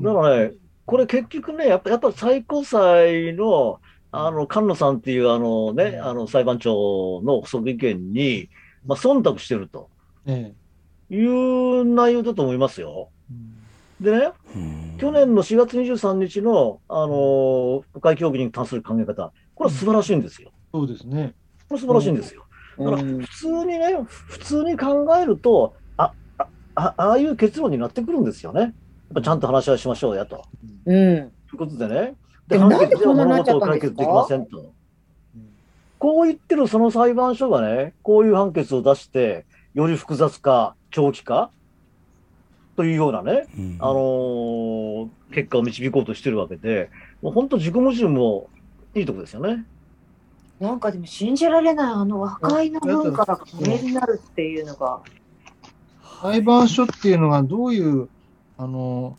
[0.00, 0.54] だからね、
[0.86, 3.80] これ結局ね、やっぱやっぱ最高裁の、
[4.12, 8.48] あの、菅野さんっていうあのね、あの裁判長の補足意見に、
[8.86, 9.90] まあ、忖度してると
[10.26, 10.54] え
[11.10, 13.10] いう内容だと思いますよ。
[14.00, 20.52] えでね、うん去年の4月23日の、あの和解協議に関する考え方、これは素晴らしいんですよ。
[20.72, 21.34] そうですね。
[21.68, 22.46] これ素晴らしいんですよ。
[22.78, 28.74] だからうん普通にね、普通に考えると、あ、あ、あああいう結論になってくるんですよね。
[29.08, 30.44] やっぱちゃんと話し合いしましょうやと。
[30.84, 31.32] うん。
[31.48, 32.14] ということでね。
[32.48, 33.80] でもなんで判決はこんな事をっちゃったんですか？
[33.80, 34.72] 解決できませんと。
[35.98, 41.50] こう言ってるその裁判所がね、こういう判決を出して、より複雑化、長期化？
[42.76, 46.90] というようなね、うんあのー結果を導こうとしてるわけで、
[47.22, 48.48] もう本当自己矛盾も
[48.94, 49.64] いいとこですよね。
[50.60, 55.00] なんかでも信じられない、あの和解の文化がメールになるっていうのが。
[56.22, 58.08] 裁判所っていうのがどういう、
[58.58, 59.16] あの、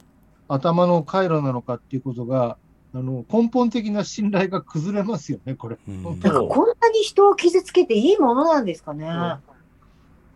[0.48, 2.58] 頭の回路なのかっていうことが、
[2.94, 5.78] あの、根本的な信頼が崩れますよね、これ。
[5.88, 9.08] うんなんかこんなに人を傷つけていいものなんですかね。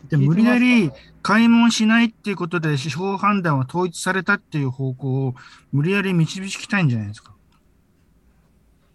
[0.10, 0.92] で無理やり
[1.22, 5.36] 開門しないっていうことで司法判断は統一されたっていう方向を
[5.72, 7.34] 無理やり導きたいんじゃないですか。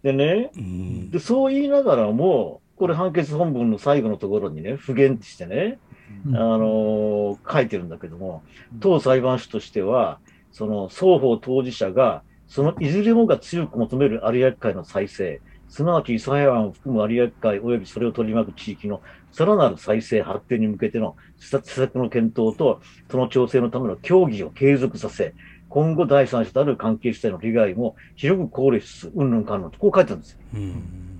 [0.03, 5.86] でね、うんでそう言いながらも、これ判決本文の最後のところにね、復元してね、うん
[6.33, 8.43] あのー書いてるんだけども、
[8.79, 19.01] 当裁判所としては、その双方当事者が、そのいずれもが強く求める有明海の再生、すなわち諫早湾を含む有明海及びそれを取り巻く地域の
[19.31, 22.81] さらなる再生発展に向けての施策の検討と、
[23.11, 25.35] その調整のための協議を継続させ、
[25.69, 30.39] 今後第三者となる関係者への利害も広く考慮しつつ、うんぬんかんぬんとこう書いてあるんですよ。
[30.53, 31.16] うん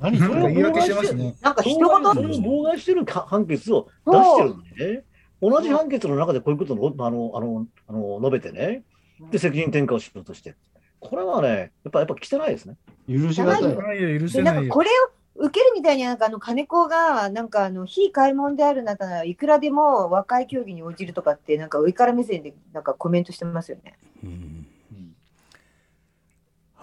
[0.00, 1.34] 何それなんか言い訳してますね。
[1.40, 5.04] なんか一それを言妨害してるか判決を出してるんでね、
[5.40, 8.82] 同じ判決の中でこういうことをあのあのあの述べてね、
[9.30, 10.56] で責任転嫁をしようとして、
[11.00, 11.48] これはね、
[11.84, 12.76] やっぱやっぱ汚いですね。
[13.08, 13.76] 許しがたい。
[13.76, 14.60] ないよ、許でせないよ。
[14.60, 23.94] なんかこれを受けるみたいになんかあの金子がなんかあの非開門であるならいくらでも和解協議に応じるとかってなんか上から目線でなんかコメントしてますよね。
[24.22, 24.66] うんうん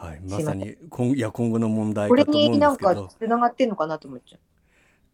[0.01, 4.39] はい、まさに今いや今後の問題これかと思うんになんかですけどつながってんのかなと思っちゃう。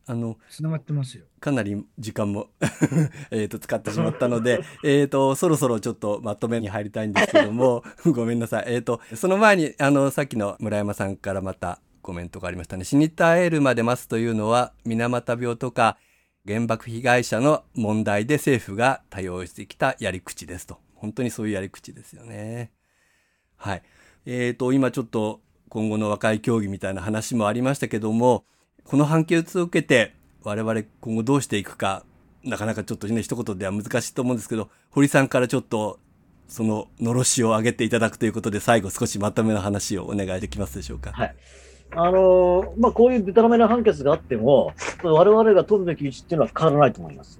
[0.09, 1.25] あのつながってますよ。
[1.41, 2.47] かなり時間も
[3.29, 7.83] えーと使ってしまったので、えーと、そろそろちょっとまとめに入りたいんですけども、
[8.15, 8.65] ごめんなさい。
[8.67, 12.85] えーと、その前に、あの、さっきの村山さんからまたコメントがありましたね。
[12.85, 15.97] 死に絶えるまで待つというのは、水俣病とか
[16.47, 20.79] 原爆被害者の問題で政府が対応してきたやり口ですと。
[20.95, 22.71] 本当にそういうやり口ですよね。
[23.57, 23.83] はい。
[24.29, 28.43] えーと、今ちょっと今後の和解協議みたいな話もありましたけども、
[28.83, 32.03] この判決を受けて我々今後どうしていくか、
[32.43, 35.99] なかなかちょっとね、一言では難しいと思うんですけど、堀さんからちょっと
[36.49, 41.13] そののろしを上げていただくということで、最後少しまとめの話をお願いできますでしょうか。
[41.13, 41.35] はい。
[41.91, 44.73] あのーまあ、こういうデタラメな判決があっても、
[45.03, 47.39] 我々が取るべき位置っていうのは変わらないと思います。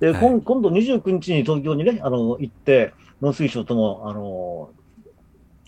[0.00, 4.79] で、はい今今度29日に東京にね、あの、行って、農水省とも、あのー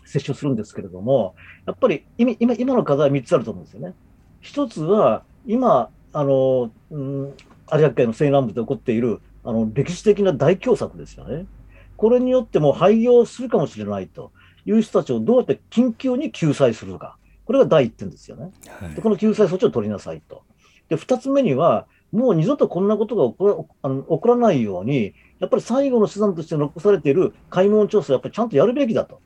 [0.05, 1.35] 接触するんですけれども、
[1.67, 3.95] やっぱり今、今今の課題は3つあると思うんですよね。
[4.41, 7.35] 一つは、今、あの、うん、
[7.73, 11.47] 有明海の西南部で起こっている、あの、歴史的な大凶作ですよね。
[11.97, 14.33] これによっても廃業するかもしれないと
[14.67, 17.17] いう人たちをどうやって緊急に救済するか。
[17.45, 18.51] これが第一点ですよね。
[18.67, 20.43] はいで、この救済措置を取りなさいと。
[20.89, 29.21] で、二つ目には、もう二度とこんなことが起こらあの起こらないように、やっぱり最後の手段として残されている開門調査をやっぱりちゃんとやるべきだと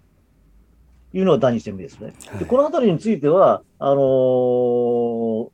[1.12, 2.12] いうのが第二点目ですね。
[2.28, 5.48] はいでこのあたりについては、あのー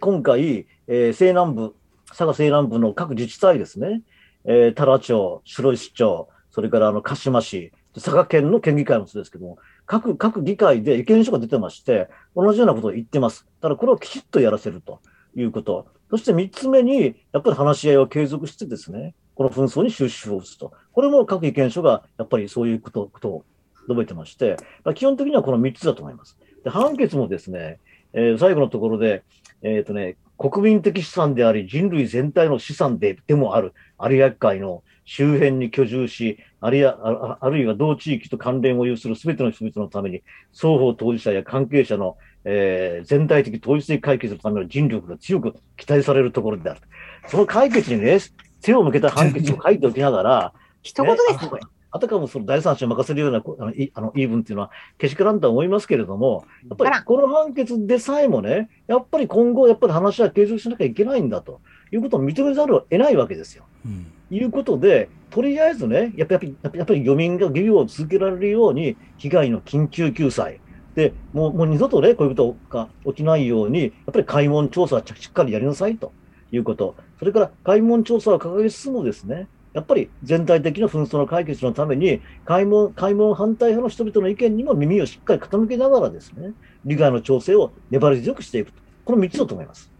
[0.00, 1.74] 今回、えー西南部、
[2.08, 4.02] 佐賀西南部の各自治体ですね、
[4.44, 13.46] えー、太良町、白石町、それからあの鹿島市、佐賀県の県議会もそうですけども、各、各議会で意見書が出てまして、同じようなことを言ってます。
[13.60, 15.00] ただこれをきちっとやらせると
[15.36, 15.86] いうこと。
[16.10, 20.72] そして三つ目に、やっぱり話し合いを継続してですね、この紛争に終止符を打つと。
[20.92, 23.44] これも各意見書がやっぱりそういうことことを
[23.88, 26.38] 述べてまして、まあ基本的にはこの三つだと思います。
[26.64, 27.78] で、判決もですね、
[28.12, 29.22] えー最後のところで、
[29.62, 40.22] えっ、とね、国民的資産であり、人類全体の資産ででもある、有明海の周辺に居住し、あるいは、ああるいは同地域と関連を有するすべての人々のために、
[40.52, 46.80] 双方当事者や関係者の、えー全体的統一的解決のための尽力が強く期待されるところである。
[47.28, 48.18] その解決にね、
[48.62, 50.52] 手を向けた判決を書いておきながら、
[50.82, 51.62] 一言ですね、これ。
[51.92, 61.60] あたかもその第三者に任せるようなこあのいあの言い分っていうのはけしからんとは思いますけれども、やっぱりこの判決でさえもね、やっぱり今後、やっぱり話は継続しなきゃいけないんだと
[61.92, 63.64] いうことを認めざるを得ないわけですよ。
[63.84, 70.60] うんいうことで、とりあえずね、やっぱりやっぱやっぱり漁民が漁業を続けられるように、被害の緊急救済。
[70.94, 76.12] で、もうもう二度とね、こういうことが起きないように、やっぱり開門調査はしっかりやりなさいと
[76.50, 76.96] いうこと。
[77.18, 86.52] それから開門調査を掲げつつもですね、やっぱり全体的な紛争の解決のために、開門、開門反対派の人々の意見にも耳をしっかり傾けながらですね、
[86.84, 88.82] 利害の調整を粘り強くしていくと。
[89.04, 89.90] この3つだと思います。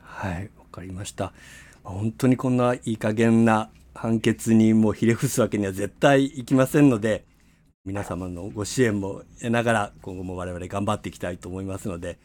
[0.00, 1.32] はい、わかりました。
[1.82, 7.24] 本当にこんないい加減な判決にもひれ伏すわけには絶対いきませんので、
[7.84, 12.18] 皆様のご支援も得ながら今後も我々頑張っていきたいと思いますので、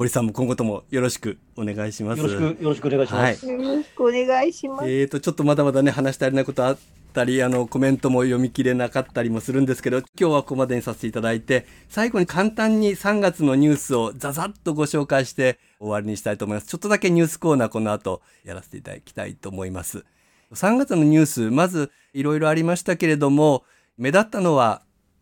[0.00, 2.22] 堀さんも今後ともよろしくお願いします。
[2.22, 3.46] よろしく、よろしくお願いします。
[3.46, 4.88] よろしくお願いします。
[4.88, 6.78] えーと、ちょっとまだまだね、話し足りないことあっ
[7.12, 16.68] たり、あの、コメントも読み切れなかったりもするんですけど、今日はここまでにさせていただいて、最後に簡単に3月のニュースをザザッとご紹介して終わりにしたいと思います。
[16.68, 20.06] ちょっとだけニュースコーナーこの後やらせていただきたいと思います。
[20.54, 23.64] 3月のニュース、まずいろいろありましたけれども、
[23.98, 24.80] 目立ったのは、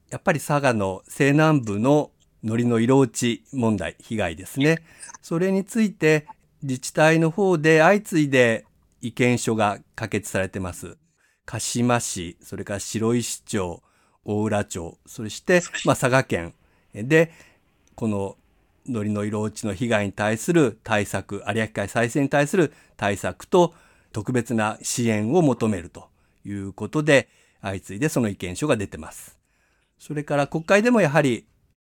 [0.08, 2.12] やっぱり佐賀の西南部の
[2.42, 4.82] 海苔の色落ち問題、被害ですね。
[5.22, 6.26] それについて
[6.62, 8.64] 自治体の方で相次いで
[9.00, 10.96] 意見書が可決されてます。
[11.44, 13.82] 鹿島市、それから白石町、
[14.24, 16.54] 大浦町、そして、まあ、佐賀県
[16.94, 17.32] で、
[17.94, 18.36] この
[18.86, 23.74] 海苔の色落ちの被害に対する対策、有明海再生に対する対策と
[24.12, 26.08] 特別な支援を求めると
[26.44, 27.28] いうことで、
[27.60, 29.38] 相次いでその意見書が出てます。
[29.98, 31.46] それから国会でもやはり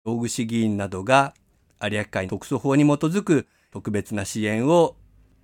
[0.08, 1.34] 大串議員などが
[1.84, 4.96] 有明海特措法に基づく特別な支援を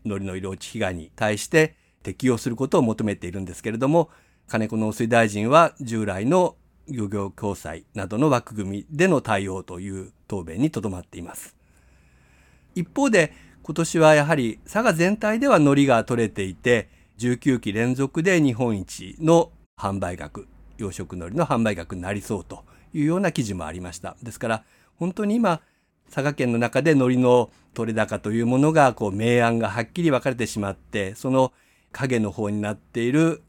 [0.06, 4.10] 海苔の色落ち被害に対して適用することを求めているんですけれども、
[4.48, 6.56] 金子農水大臣は従来の
[6.88, 11.58] 漁業共済などの枠組みでの対応という答弁にとどまっています。
[12.74, 13.34] 一方で
[13.64, 20.48] 今年はやはり佐賀全体では海苔が取れていて、19期連続で日本一の販売額、
[20.78, 22.64] 養殖海苔の販売額になりそうと
[22.94, 24.16] いうような記事もありました。
[24.24, 24.64] ですから
[24.98, 25.62] 本当に今、
[26.10, 31.52] 佐賀県の中で海苔の取れ高というものが、こう、明暗がはっきり分かれてしまって、その
[31.92, 33.42] 影の方になっている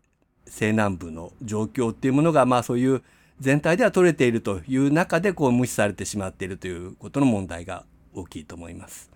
[0.47, 3.03] 西南部の状況っていうものが、まあそういう
[3.40, 7.84] 全体では取れているという中で、こう、無視されてしまっているということの問題が
[8.14, 9.11] 大きいと思います。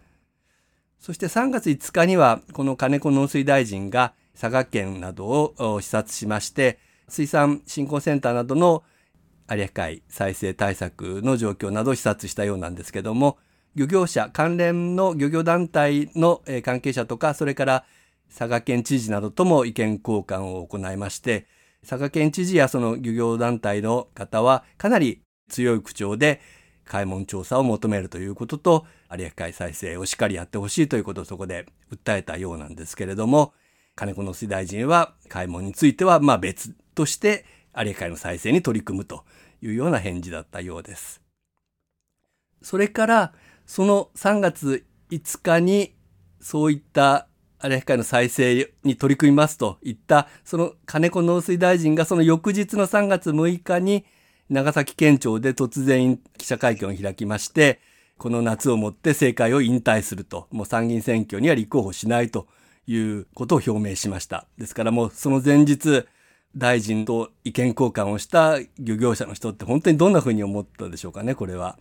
[1.00, 8.82] そして3月5日には、この金子農水大臣が佐賀県などを視察しまして、水産振興センターなどの
[9.50, 13.38] 有明海再生対策の状況などを視察したようなんですけども、
[13.74, 17.84] 漁業者、関連の漁業団体の関係者とか、それから
[18.28, 21.46] 佐賀県知事などとも意見交換を行いまして、
[21.88, 26.40] 佐賀県知事やその漁業団体の方はかなり強い口調で
[26.84, 28.86] 開門調査を求めるということと、
[29.16, 33.54] 有明海再生をしっかりやってほしいということをそこで訴えたようなんですけれども、
[33.94, 37.44] 金子農水大臣は開門についてはまあ別として
[37.76, 39.24] 有明海の再生に取り組むと
[39.62, 41.20] いうような返事だったようです。
[42.62, 43.32] それから、
[43.66, 45.94] その3月5日に
[46.40, 47.28] そういった
[47.62, 54.04] 有明海の再生に取り組みますといった、その金子農水大臣がその翌日の3月6日に
[54.48, 57.80] 長崎県庁で突然記者会見を開きまして、
[58.16, 62.48] この夏をもって政界を引退すると、もう参議院選挙には立候補しないと
[62.86, 64.46] いうことを表明しました。
[64.56, 66.06] ですからもうその前日、
[66.56, 71.78] 大臣と意見交換をした漁業者の人って本当にどんなふうに思ったでしょうかね、これは。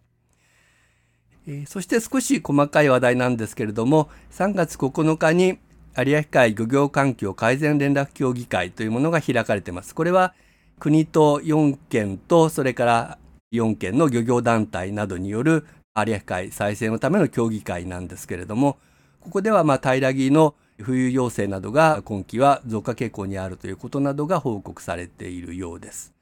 [1.48, 5.60] え、そして少し細かい話題なんですけれども、3月9日に
[5.98, 9.96] 有明海漁業環境改善連絡協議会というものが開かれています。
[9.96, 10.34] これは
[10.80, 13.18] 国と4県とそれから
[13.54, 15.66] 4県の漁業団体などによる
[15.96, 18.78] 有明海再生のための協議会なんですけれども、
[19.22, 20.54] ここではまあ平木の
[20.84, 26.14] 冬陽性などが今季は増加傾向にあるということなどが報告されているようです。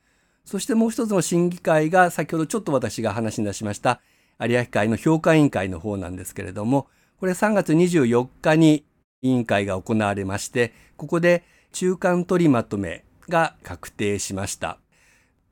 [0.45, 3.99] そしてもう一つの審議会が先ほどちょっと私が話に出しました
[4.39, 6.87] 有明海の評価委員会の方なんですけれども、
[7.19, 8.85] これ3月24日に
[9.21, 14.77] 委員会が行われまして、ここで中間取りまとめが確定しました。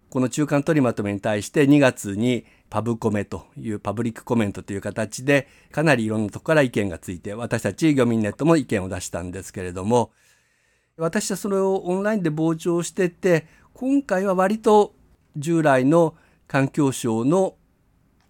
[0.09, 10.11] この中間取りまとめに対して2月にパブコメというパブリックコメントという形でかなりいろんなとこから意見がついて私たち漁民ネットも意見を出したんですけれども
[10.97, 13.45] 私はそれをオンラインで傍聴してて
[13.75, 14.95] 今回は割と
[15.37, 16.15] 従来の
[16.47, 17.57] 環境省の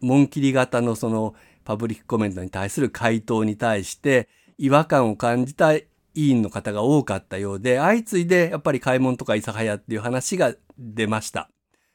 [0.02, 4.28] 紋切り型のそのパブリックコメントに対する回答に対して
[4.58, 5.86] 違和感を感じた委
[6.16, 11.50] 員の方が多かったようで、相次いでやっぱり開門とか諫早っていう話が出ました。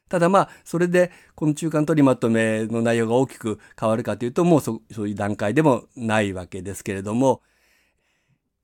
[0.08, 7.42] ただまあ、それでこの中間取りまとめの内容が大きく変わるかというと、もうそそういう段階でもないわけですけれども、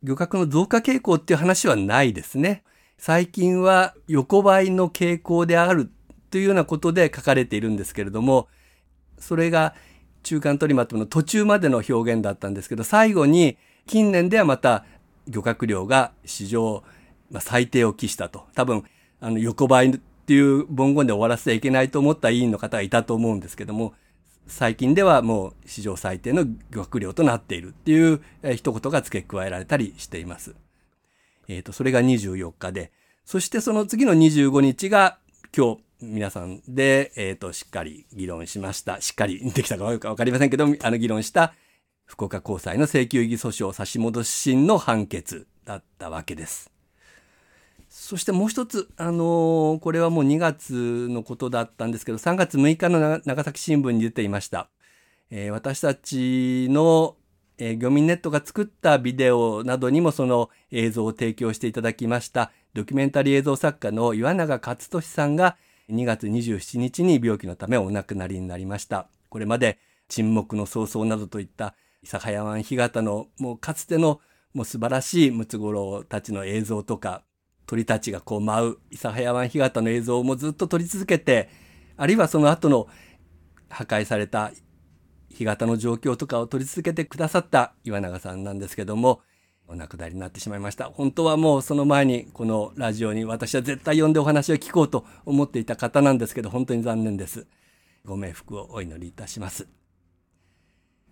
[0.03, 2.63] 漁獲の増加傾向っていう話はないですね。
[2.99, 5.91] 最近は横ばいの傾向である
[6.31, 8.49] というようなことで書かれているんですけれども、
[9.19, 9.75] それが
[10.23, 14.85] 中間取りまとめの途中までの表現だったんですけど、最後に近年ではまた
[15.29, 16.83] 漁獲量が史上
[17.41, 18.47] 最低を期したと。
[18.55, 18.85] 多分、
[19.21, 23.93] あの、横ばいっていう文言で終わらせちゃいけないと思った委員の方がいたと思うんですけども、
[24.47, 28.23] 最近ではもう史上最低の漁獲量となっているっていう
[28.55, 30.55] 一言が付け加えられたりしています。
[31.47, 32.91] えっ、ー、と、それが24日で、
[33.27, 35.19] そしてその次の25日が
[35.55, 39.03] 今日皆さんで、えっ、ー、と、しっかり議論しました。
[39.03, 41.53] しっかりできたかわかりませんけど、あの議論した
[42.07, 46.74] 福岡高裁の請求異議訴訟差し戻し審の判決だったわけです。
[47.97, 54.69] そしてもう一つ、あのー、これはもう2月のことだったんですけど、3月6日の長崎新聞に出ていました。
[55.31, 57.15] えー、私たちの、
[57.57, 65.57] えー、漁民ネットが作ったビデオなどにもその映像を提供していただきました、ドキュメンタリー映像作家の岩永勝利さんが
[65.89, 69.07] 2月27日に病気のためお亡くなりになりました。
[69.29, 69.79] これまで
[70.09, 74.21] 沈黙の早々などといった諫早湾干潟のもうかつての
[74.53, 77.23] もう素晴らしいムツゴロウたちの映像とか
[77.67, 81.49] 鳥たちがこう舞う諫早湾干潟の映像もずっと撮り続けて
[81.97, 82.89] あるいはその後の
[83.69, 84.53] 破壊された
[85.31, 89.21] 干潟の状況とかを撮り続けてくださった岩永さんなんですけども
[89.67, 97.47] お亡くなりになってしまいました本当はもうその前にこのラジオに私は絶対呼んでお話を聞こうと思っていた方なんですけど本当に残念です
[98.05, 99.67] ご冥福をお祈りいたします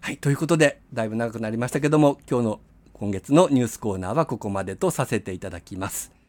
[0.05, 0.17] はい。
[0.17, 2.61] ということで、だいぶ長くなりましたけども、今日の
[2.93, 6.22] 今月のニュースコーナーはここまでとさせていただきます。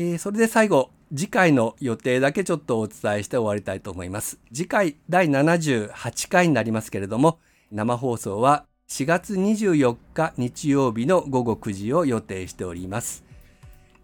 [0.00, 4.38] えー、それで最後、次回の予定だけちょっとお伝えして終わりたいと思います。
[4.52, 7.40] 次回第78回になりますけれども、
[7.72, 13.24] 生放送は4月24日日曜日の午後9時を予定しております。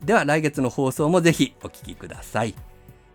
[0.04, 2.56] では来月の放送もぜひお聴きください。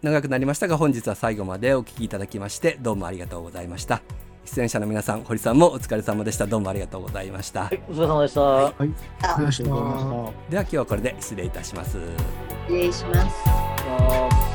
[0.02, 4.02] 長くなりましたが本日は最後までお聴きいただきましてどうもありがとうございました。
[4.46, 8.42] 出演者の皆さん堀さんもお疲れ様でしたどうもありがとうございました、はい、お疲れ様でした。
[8.42, 8.74] はい。
[8.74, 8.96] ありがとう
[9.32, 10.52] ございましたありがとうございました。
[10.52, 11.98] では今日はこれで失礼いたします
[12.68, 14.49] 失礼します。